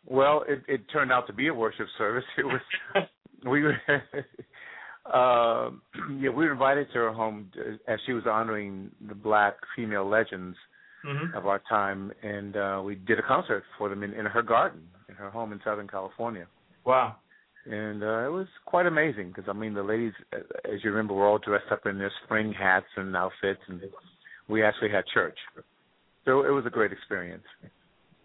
[0.05, 2.25] Well, it, it turned out to be a worship service.
[2.37, 2.61] It was
[3.49, 3.77] we were.
[5.05, 5.69] uh,
[6.19, 7.51] yeah, we were invited to her home
[7.87, 10.57] as she was honoring the black female legends
[11.05, 11.35] mm-hmm.
[11.35, 14.81] of our time, and uh, we did a concert for them in, in her garden,
[15.09, 16.47] in her home in Southern California.
[16.85, 17.17] Wow.
[17.65, 21.27] And uh, it was quite amazing because I mean the ladies, as you remember, were
[21.27, 23.81] all dressed up in their spring hats and outfits, and
[24.47, 25.37] we actually had church.
[26.25, 27.43] So it was a great experience.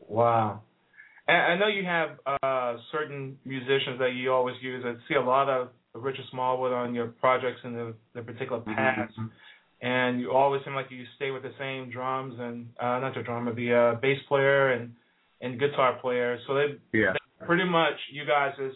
[0.09, 0.62] Wow.
[1.27, 2.11] And I know you have
[2.43, 4.85] uh, certain musicians that you always use.
[4.87, 8.75] I see a lot of Richard Smallwood on your projects in the, the particular mm-hmm.
[8.75, 9.12] past.
[9.12, 9.27] Mm-hmm
[9.83, 13.22] and you always seem like you stay with the same drums and uh not the
[13.22, 14.93] drummer, the uh bass player and
[15.41, 16.39] and guitar player.
[16.47, 17.12] So they, yeah.
[17.12, 18.72] They pretty much you guys is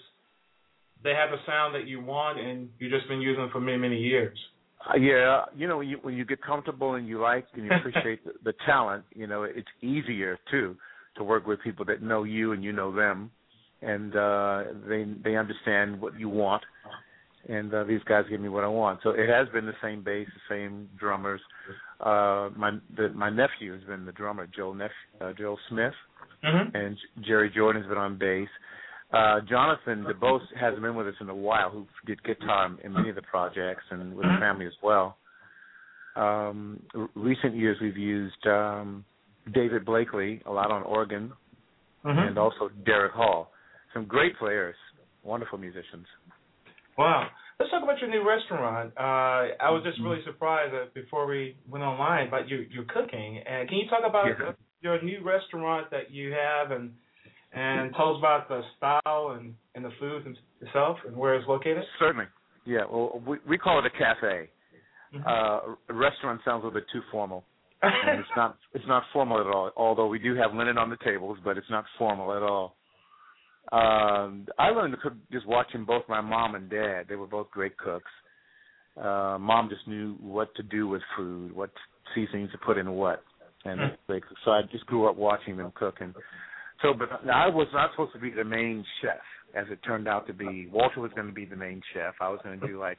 [1.05, 3.79] they have a sound that you want and you've just been using them for many
[3.79, 4.37] many years.
[4.89, 7.71] Uh, yeah, you know when you when you get comfortable and you like and you
[7.73, 10.77] appreciate the, the talent, you know it's easier too
[11.17, 13.31] to work with people that know you and you know them,
[13.81, 16.63] and uh they they understand what you want
[17.49, 19.01] and uh, these guys give me what I want.
[19.03, 21.41] So it has been the same bass, the same drummers.
[22.01, 24.91] Uh, my the, my nephew has been the drummer, Joel Neff,
[25.21, 25.95] uh, Joel Smith,
[26.45, 26.77] mm-hmm.
[26.77, 28.49] and Jerry Jordan has been on bass.
[29.13, 33.09] Uh, Jonathan DuBose hasn't been with us in a while, who did guitar in many
[33.09, 34.35] of the projects and with mm-hmm.
[34.35, 35.17] the family as well.
[36.17, 39.05] Um, r- recent years we've used um,
[39.55, 41.33] David Blakely a lot on organ,
[42.05, 42.19] mm-hmm.
[42.19, 43.53] and also Derek Hall.
[43.95, 44.75] Some great players,
[45.23, 46.07] wonderful musicians.
[46.99, 47.29] Wow.
[47.59, 48.93] Let's talk about your new restaurant.
[48.99, 53.43] Uh, I was just really surprised that before we went online about your your cooking.
[53.47, 54.53] And can you talk about yeah.
[54.83, 56.93] your new restaurant that you have and
[57.53, 61.85] and tell us about the style and and the food itself and where it's located?
[61.99, 62.27] Certainly.
[62.67, 62.85] Yeah.
[62.91, 64.51] Well, we we call it a cafe.
[65.15, 65.23] Mm-hmm.
[65.27, 67.45] Uh, restaurant sounds a little bit too formal.
[67.83, 69.71] and it's not it's not formal at all.
[69.77, 72.75] Although we do have linen on the tables, but it's not formal at all.
[73.73, 77.07] Um, I learned to cook just watching both my mom and dad.
[77.09, 78.11] They were both great cooks.
[78.97, 81.71] Uh, mom just knew what to do with food, what
[82.15, 83.23] seasonings to put in what,
[83.65, 84.21] and mm.
[84.45, 85.97] so I just grew up watching them cook.
[86.01, 86.15] And
[86.81, 89.21] so, but I was not supposed to be the main chef,
[89.55, 90.69] as it turned out to be.
[90.73, 92.15] Walter was going to be the main chef.
[92.21, 92.99] I was going to do like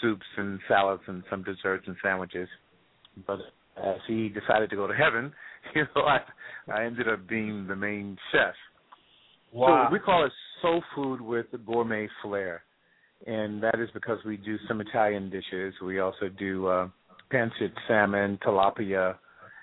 [0.00, 2.48] soups and salads and some desserts and sandwiches.
[3.26, 3.38] But
[3.76, 5.32] as he decided to go to heaven,
[5.74, 6.20] you know, I
[6.72, 8.54] I ended up being the main chef.
[9.52, 9.86] Wow.
[9.88, 10.32] So we call it
[10.62, 12.62] soul food with gourmet flair,
[13.26, 15.74] and that is because we do some Italian dishes.
[15.84, 16.88] We also do uh,
[17.32, 19.16] pancit salmon, tilapia,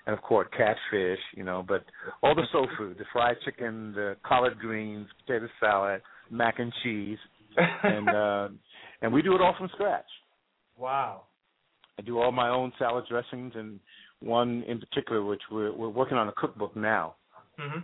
[0.06, 1.18] and of course catfish.
[1.34, 1.84] You know, but
[2.22, 7.18] all the soul food: the fried chicken, the collard greens, potato salad, mac and cheese,
[7.56, 8.48] and uh,
[9.00, 10.04] and we do it all from scratch.
[10.76, 11.22] Wow.
[11.98, 13.80] I do all my own salad dressings, and
[14.20, 17.14] one in particular, which we're we're working on a cookbook now.
[17.58, 17.78] Mm-hmm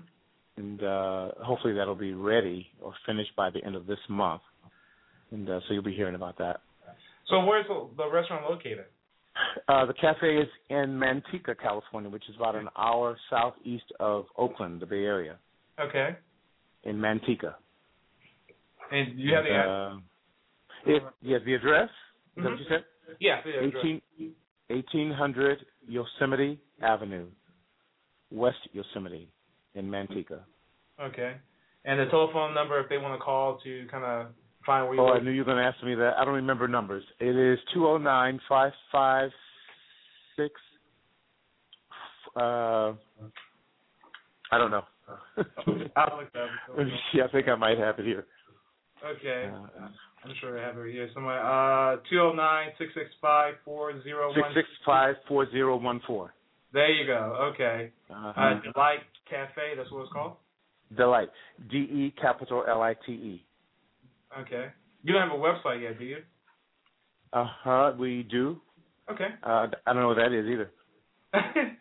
[0.57, 4.43] and uh, hopefully that'll be ready or finished by the end of this month.
[5.31, 6.61] And uh, so you'll be hearing about that.
[7.29, 8.85] So where's the, the restaurant located?
[9.69, 14.81] Uh, the cafe is in Manteca, California, which is about an hour southeast of Oakland,
[14.81, 15.37] the Bay Area.
[15.81, 16.11] Okay.
[16.85, 17.55] In Manteca.
[18.93, 19.97] And you have the uh,
[20.87, 21.89] it, yeah, the address.
[22.37, 22.45] Is mm-hmm.
[22.45, 22.85] that what you said?
[23.19, 23.85] Yeah, the address.
[24.19, 24.33] 18,
[24.69, 27.27] 1800 Yosemite Avenue,
[28.31, 29.29] West Yosemite
[29.75, 30.41] in Manteca.
[31.01, 31.35] Okay.
[31.85, 34.27] And the telephone number if they want to call to kind of
[34.65, 35.23] find where you Oh, live.
[35.23, 36.15] I knew you were going to ask me that.
[36.19, 37.05] I don't remember numbers.
[37.21, 39.31] It is two oh nine five five
[40.37, 40.53] six.
[42.37, 42.93] Uh,
[44.51, 44.85] I don't know.
[45.97, 46.51] I'll look that up.
[47.15, 48.27] yeah, I think I might have it here.
[49.05, 49.51] Okay.
[49.53, 49.89] Uh,
[50.25, 51.41] I'm sure I have it here somewhere.
[51.41, 54.37] Uh, two oh nine six six five four zero one.
[54.37, 56.33] Six six five four zero one four.
[56.75, 57.53] There you go.
[57.55, 57.93] Okay.
[58.11, 58.33] Uh-huh.
[58.37, 59.77] Uh, DeLite Cafe.
[59.77, 60.35] That's what it's called.
[60.99, 61.29] DeLite.
[61.71, 63.45] D E capital L I T E.
[64.41, 64.67] Okay.
[65.05, 66.17] You don't have a website yet, do you?
[67.33, 67.93] Uh huh.
[67.97, 68.61] We do.
[69.09, 69.29] Okay.
[69.45, 70.71] Uh, I don't know what that is either.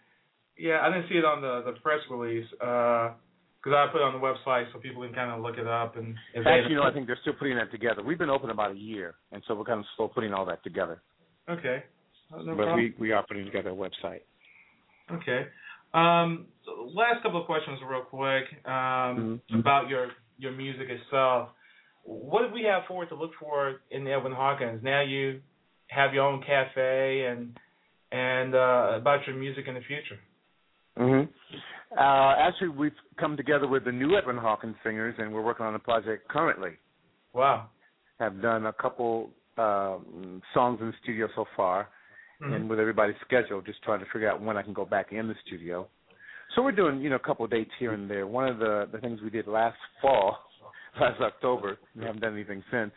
[0.60, 3.16] yeah, I didn't see it on the the press release because
[3.66, 5.98] uh, I put it on the website so people can kind of look it up
[5.98, 6.16] and.
[6.38, 8.04] Actually, you know, I think they're still putting that together.
[8.04, 10.64] We've been open about a year, and so we're kind of still putting all that
[10.64, 11.02] together.
[11.50, 11.84] Okay.
[12.32, 12.78] No but problem.
[12.78, 14.22] we we are putting together a website.
[15.16, 15.48] Okay.
[15.94, 19.60] Um, so last couple of questions, real quick, um, mm-hmm.
[19.60, 21.50] about your your music itself.
[22.04, 24.82] What do we have forward to look for in Edwin Hawkins?
[24.84, 25.42] Now you
[25.88, 27.58] have your own cafe and
[28.12, 30.20] and uh, about your music in the future.
[30.98, 31.30] Mhm.
[31.98, 35.76] Uh, actually, we've come together with the new Edwin Hawkins singers, and we're working on
[35.76, 36.72] a project currently.
[37.34, 37.70] Wow.
[38.20, 41.90] Have done a couple um, songs in the studio so far,
[42.42, 42.54] Mhm.
[42.56, 45.28] and with everybody's schedule, just trying to figure out when I can go back in
[45.28, 45.88] the studio.
[46.56, 48.28] So we're doing, you know, a couple of dates here and there.
[48.28, 50.38] One of the the things we did last fall,
[51.00, 52.92] last October, we haven't done anything since.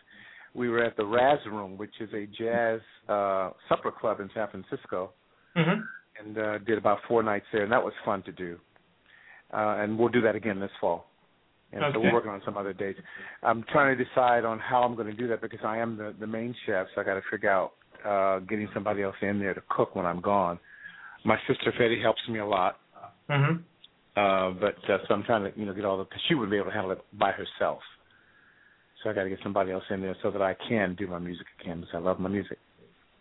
[0.55, 4.49] We were at the Rrazz Room, which is a jazz uh supper club in San
[4.49, 5.13] Francisco,
[5.55, 5.87] Mhm.
[6.21, 8.59] and uh did about four nights there, and that was fun to do.
[9.53, 11.09] Uh and we'll do that again this fall.
[11.73, 12.99] And so we're working on some other dates.
[13.43, 16.15] I'm trying to decide on how I'm going to do that because I am the
[16.19, 17.73] the main chef, so I got to figure out
[18.07, 20.59] uh getting somebody else in there to cook when I'm gone.
[21.25, 22.79] My sister Fetty helps me a lot,
[23.29, 23.63] Mhm.
[24.17, 26.53] uh, but uh, so I'm trying to you know get all the because she wouldn't
[26.53, 27.81] be able to handle it by herself.
[29.03, 31.19] So I got to get somebody else in there so that I can do my
[31.19, 32.59] music again because I love my music.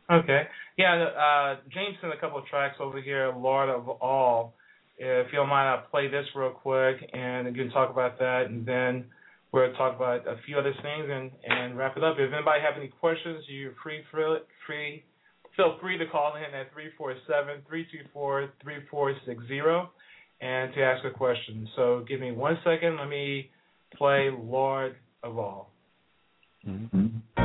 [0.10, 0.48] Okay.
[0.78, 4.54] Yeah, uh, James sent a couple of tracks over here, Lord of All.
[4.98, 8.46] If you don't mind, I'll play this real quick and you can talk about that,
[8.48, 9.06] and then
[9.56, 12.18] we'll talk about a few other things and, and wrap it up.
[12.20, 15.06] If anybody have any questions, you're free, free,
[15.56, 16.68] feel free to call in at
[18.14, 19.88] 347-324-3460
[20.42, 21.70] and to ask a question.
[21.78, 22.98] So give me one second.
[22.98, 23.50] Let me
[23.98, 25.72] play Lord of All.
[26.68, 27.45] Mm-hmm.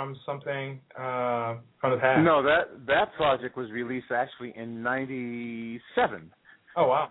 [0.00, 2.24] From something uh, from the past?
[2.24, 6.30] No, that that project was released actually in '97.
[6.76, 7.10] Oh wow.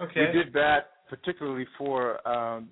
[0.00, 0.20] Okay.
[0.20, 2.68] We did that particularly for um,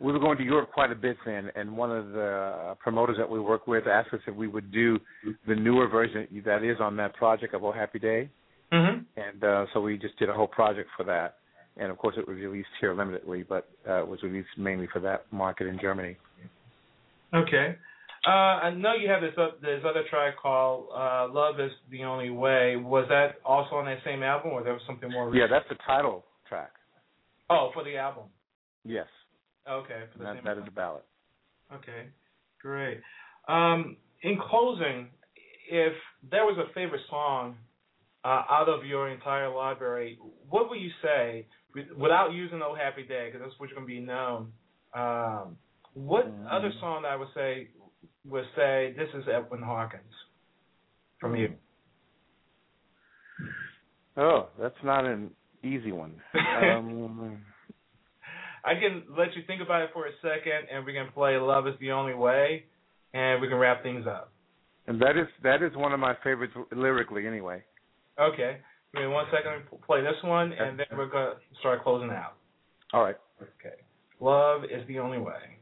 [0.00, 3.28] we were going to Europe quite a bit then, and one of the promoters that
[3.28, 4.98] we work with asked us if we would do
[5.46, 8.30] the newer version that is on that project of Oh Happy Day,
[8.72, 11.36] hmm and uh, so we just did a whole project for that.
[11.78, 15.00] And of course, it was released here limitedly, but uh, it was released mainly for
[15.00, 16.16] that market in Germany.
[17.34, 17.76] Okay.
[18.26, 22.02] Uh, I know you have this uh, this other track called uh, "Love Is the
[22.04, 25.34] Only Way." Was that also on that same album, or there was something more?
[25.34, 26.72] Yeah, that's the title track.
[27.48, 28.24] Oh, for the album.
[28.84, 29.06] Yes,
[29.68, 30.44] Okay, for the that, same.
[30.44, 31.02] that is the ballad.
[31.72, 32.06] Okay,
[32.60, 33.00] great.
[33.48, 35.08] Um, in closing,
[35.70, 35.92] if
[36.28, 37.56] there was a favorite song
[38.24, 40.18] uh, out of your entire library,
[40.48, 41.46] what would you say
[41.96, 44.52] without using "Oh Happy Day" because that's what you're going to be known?
[44.94, 45.56] Um,
[45.96, 46.46] what Mhm.
[46.50, 47.68] other song I would say
[48.26, 50.12] would say this is Edwin Hawkins
[51.18, 51.56] from you?
[54.16, 56.20] Oh, that's not an easy one.
[56.34, 57.44] Um,
[58.64, 61.66] I can let you think about it for a second, and we can play "Love
[61.68, 62.66] Is the Only Way,"
[63.14, 64.32] and we can wrap things up.
[64.88, 67.62] and that is that is one of my favorites lyrically, anyway.
[68.18, 68.60] Okay.
[68.92, 72.34] Give me one second play this one, and then we're going to start closing out.
[72.92, 73.16] All right.
[73.42, 73.76] Okay.
[74.20, 75.55] Love is the only way.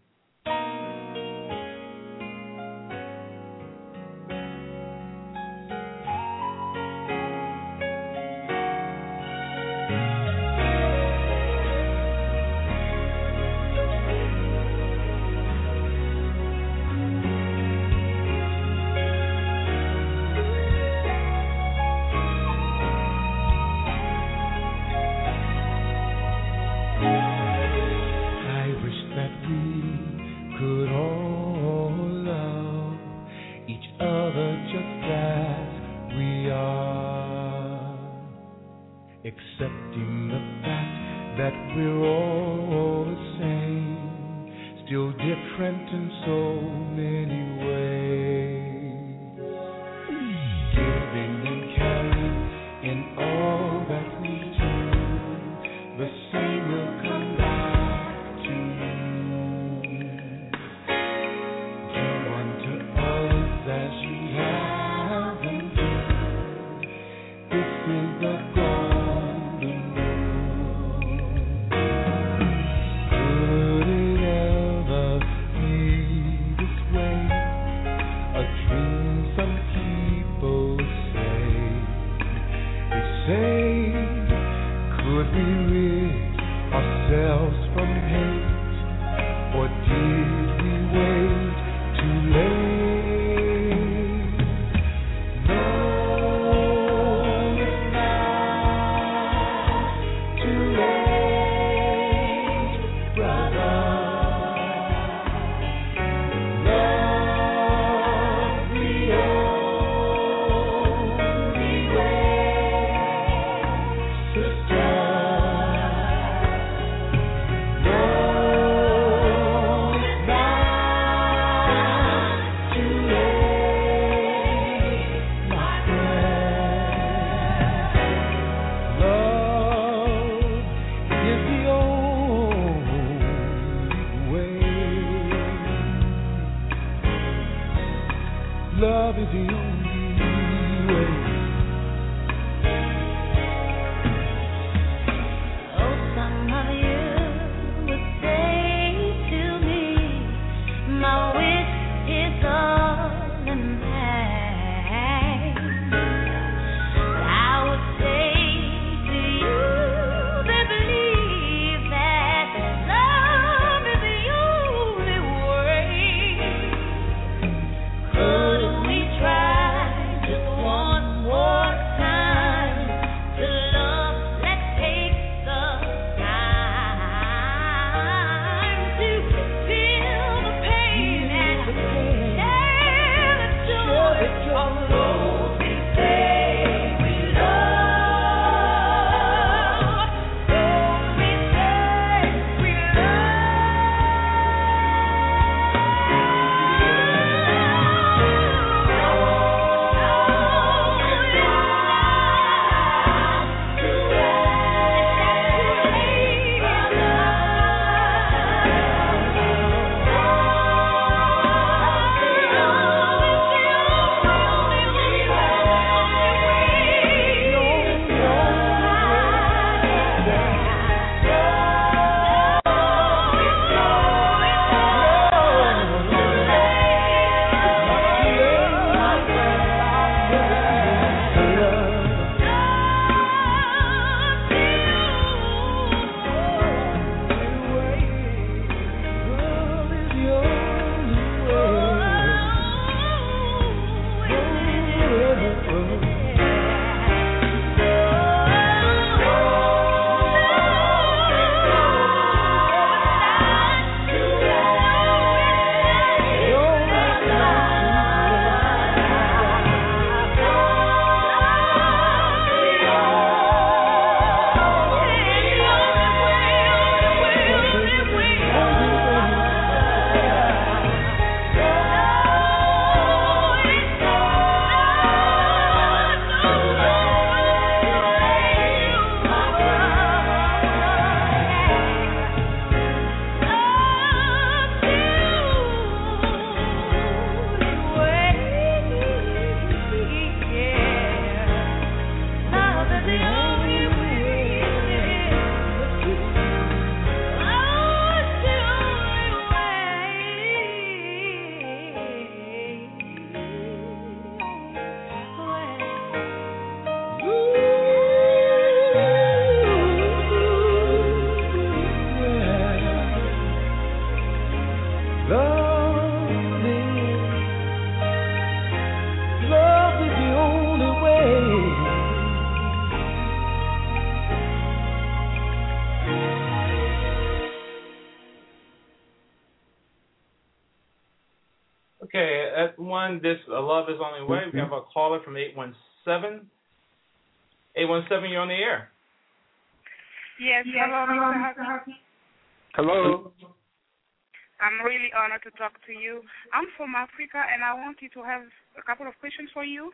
[345.44, 346.24] To talk to you.
[346.52, 348.42] I'm from Africa, and I wanted to have
[348.80, 349.92] a couple of questions for you.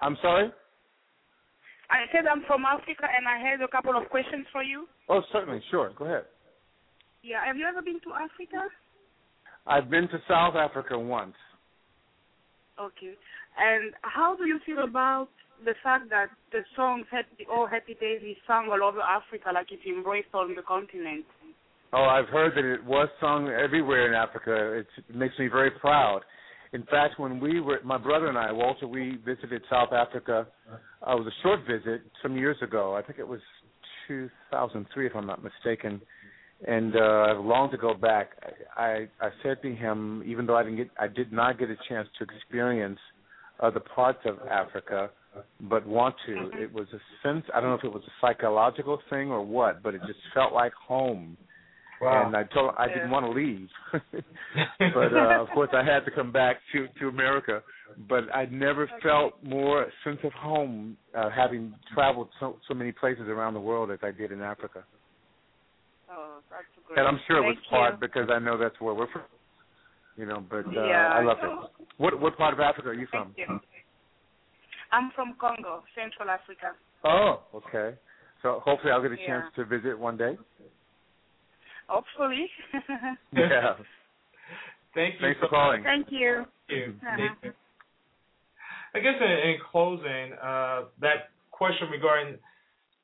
[0.00, 0.50] I'm sorry.
[1.90, 4.86] I said I'm from Africa, and I had a couple of questions for you.
[5.08, 5.60] Oh, certainly.
[5.70, 5.90] Sure.
[5.98, 6.24] Go ahead.
[7.22, 8.70] Yeah, have you ever been to Africa?
[9.66, 11.34] I've been to South Africa once.
[12.78, 13.12] Okay.
[13.58, 15.28] And how do you feel about
[15.64, 19.66] the fact that the song "Happy All Happy Days" is sung all over Africa, like
[19.70, 21.26] it's embraced on the continent?
[21.92, 24.78] Oh, I've heard that it was sung everywhere in Africa.
[24.78, 26.20] It's, it makes me very proud.
[26.72, 30.46] In fact, when we were, my brother and I, Walter, we visited South Africa.
[31.04, 32.94] Uh, it was a short visit some years ago.
[32.94, 33.40] I think it was
[34.06, 36.00] 2003, if I'm not mistaken.
[36.68, 38.30] And uh, I longed to go back.
[38.76, 41.76] I, I said to him, even though I didn't get, I did not get a
[41.88, 42.98] chance to experience
[43.60, 45.10] other parts of Africa,
[45.62, 46.50] but want to.
[46.62, 47.44] It was a sense.
[47.54, 50.52] I don't know if it was a psychological thing or what, but it just felt
[50.52, 51.36] like home.
[52.00, 52.26] Wow.
[52.26, 53.68] And I told I didn't want to leave,
[54.94, 57.62] but uh, of course I had to come back to to America.
[58.08, 63.24] But I never felt more sense of home uh, having traveled so so many places
[63.28, 64.84] around the world as I did in Africa.
[66.10, 66.98] Oh, that's great.
[66.98, 68.08] And I'm sure it was Thank part you.
[68.08, 69.22] because I know that's where we're from.
[70.16, 71.12] You know, but uh, Yeah.
[71.14, 71.70] I love it.
[71.98, 73.34] What what part of Africa are you from?
[73.36, 73.60] Thank you.
[74.92, 76.72] I'm from Congo, Central Africa.
[77.04, 77.96] Oh, okay.
[78.42, 80.36] So hopefully I'll get a chance to visit one day.
[81.90, 82.46] Hopefully.
[83.32, 83.74] Yeah.
[84.94, 85.20] Thank you.
[85.20, 85.82] Thanks so for calling.
[85.84, 86.44] Thank you.
[86.68, 86.94] Thank you.
[87.02, 87.16] Uh-huh.
[87.16, 87.52] Thank you.
[88.94, 92.38] I guess in, in closing, uh, that question regarding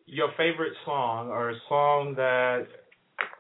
[0.07, 2.67] your favorite song or a song that,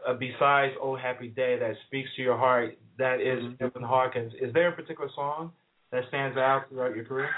[0.07, 3.57] uh, besides "Oh Happy Day," that speaks to your heart, that is Mhm.
[3.63, 4.33] Edwin Hawkins.
[4.35, 5.53] Is there a particular song
[5.91, 7.31] that stands out throughout your career?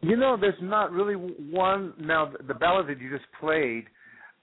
[0.00, 1.92] You know, there's not really one.
[1.98, 3.86] Now, the ballad that you just played,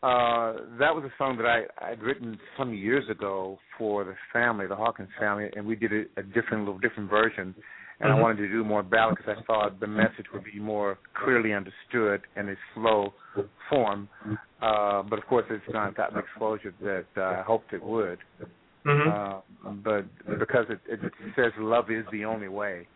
[0.04, 4.68] uh, that was a song that I I'd written some years ago for the family,
[4.68, 7.56] the Hawkins family, and we did a, a different, little different version.
[8.00, 8.18] And Mhm.
[8.18, 11.54] I wanted to do more ballad because I thought the message would be more clearly
[11.54, 13.14] understood in a slow
[13.70, 14.10] form.
[14.62, 18.20] Uh, but of course, it's not gotten exposure that uh, I hoped it would.
[18.86, 19.10] Mm-hmm.
[19.10, 20.06] Uh, but
[20.40, 21.00] because it, it
[21.36, 22.88] says love is the only way,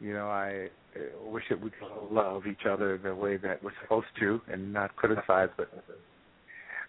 [0.00, 3.70] you know, I uh, wish that we could love each other the way that we're
[3.82, 5.50] supposed to and not criticize.
[5.56, 5.70] But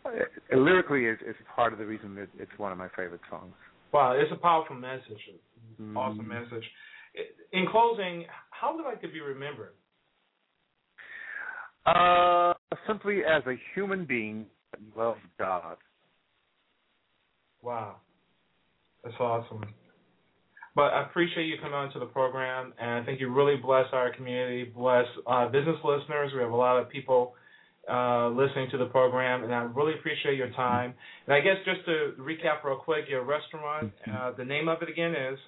[0.06, 3.54] uh, lyrically, is is part of the reason that it's one of my favorite songs.
[3.92, 5.22] wow, it's a powerful message.
[5.82, 5.96] Mm.
[5.96, 6.64] Awesome message.
[7.52, 9.74] In closing, how would I like to be remembered?
[11.86, 12.54] Uh,
[12.88, 15.78] simply as a human being that loves God.
[17.62, 17.98] Wow,
[19.04, 19.66] that's awesome.
[20.74, 23.86] But I appreciate you coming on to the program, and I think you really bless
[23.92, 26.32] our community, bless uh, business listeners.
[26.34, 27.34] We have a lot of people
[27.90, 30.94] uh, listening to the program, and I really appreciate your time.
[31.26, 34.90] And I guess just to recap real quick, your restaurant, uh, the name of it
[34.90, 35.40] again is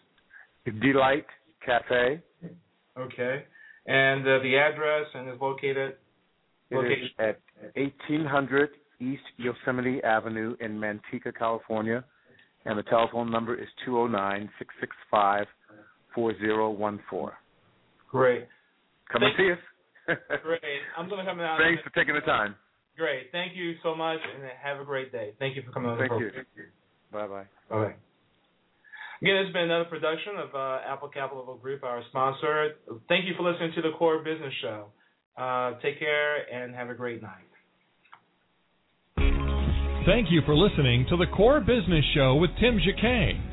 [0.68, 1.26] DeLite
[1.66, 2.22] Cafe.
[2.98, 3.44] okay,
[3.86, 5.96] and uh, the address and is located.
[6.72, 7.40] It is at
[7.76, 8.70] 1800
[9.00, 12.04] East Yosemite Avenue in Manteca, California,
[12.66, 13.68] and the telephone number is
[16.18, 17.32] 209-665-4014.
[18.10, 18.48] Great,
[19.12, 19.60] Come and see us.
[20.08, 20.82] Great.
[20.98, 21.60] I'm gonna come out.
[21.60, 22.56] Thanks for taking the time.
[22.98, 23.32] Great.
[23.32, 25.34] Thank you so much, and have a great day.
[25.40, 26.46] Thank you for coming on the Thank program.
[26.56, 26.64] you.
[27.12, 27.46] Bye bye.
[27.70, 27.94] Bye.
[29.22, 32.72] Again, this has been another production of uh, Apple Capital Group, our sponsor.
[33.08, 34.88] Thank you for listening to the Core Business Show.
[35.38, 37.48] Uh, take care and have a great night.
[40.06, 43.53] Thank you for listening to the Core Business Show with Tim Jacquet.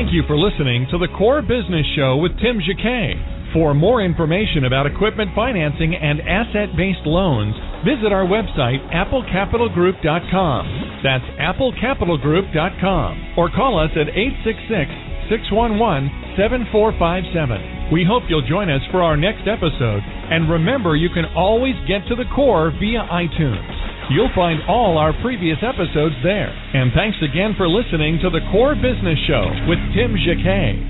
[0.00, 3.52] Thank you for listening to the Core Business Show with Tim Jacquet.
[3.52, 7.52] For more information about equipment financing and asset based loans,
[7.84, 11.04] visit our website, applecapitalgroup.com.
[11.04, 13.36] That's applecapitalgroup.com.
[13.36, 14.88] Or call us at 866
[15.28, 17.92] 611 7457.
[17.92, 20.00] We hope you'll join us for our next episode.
[20.00, 23.69] And remember, you can always get to the core via iTunes.
[24.10, 26.50] You'll find all our previous episodes there.
[26.50, 30.89] And thanks again for listening to the Core Business Show with Tim Jacquet.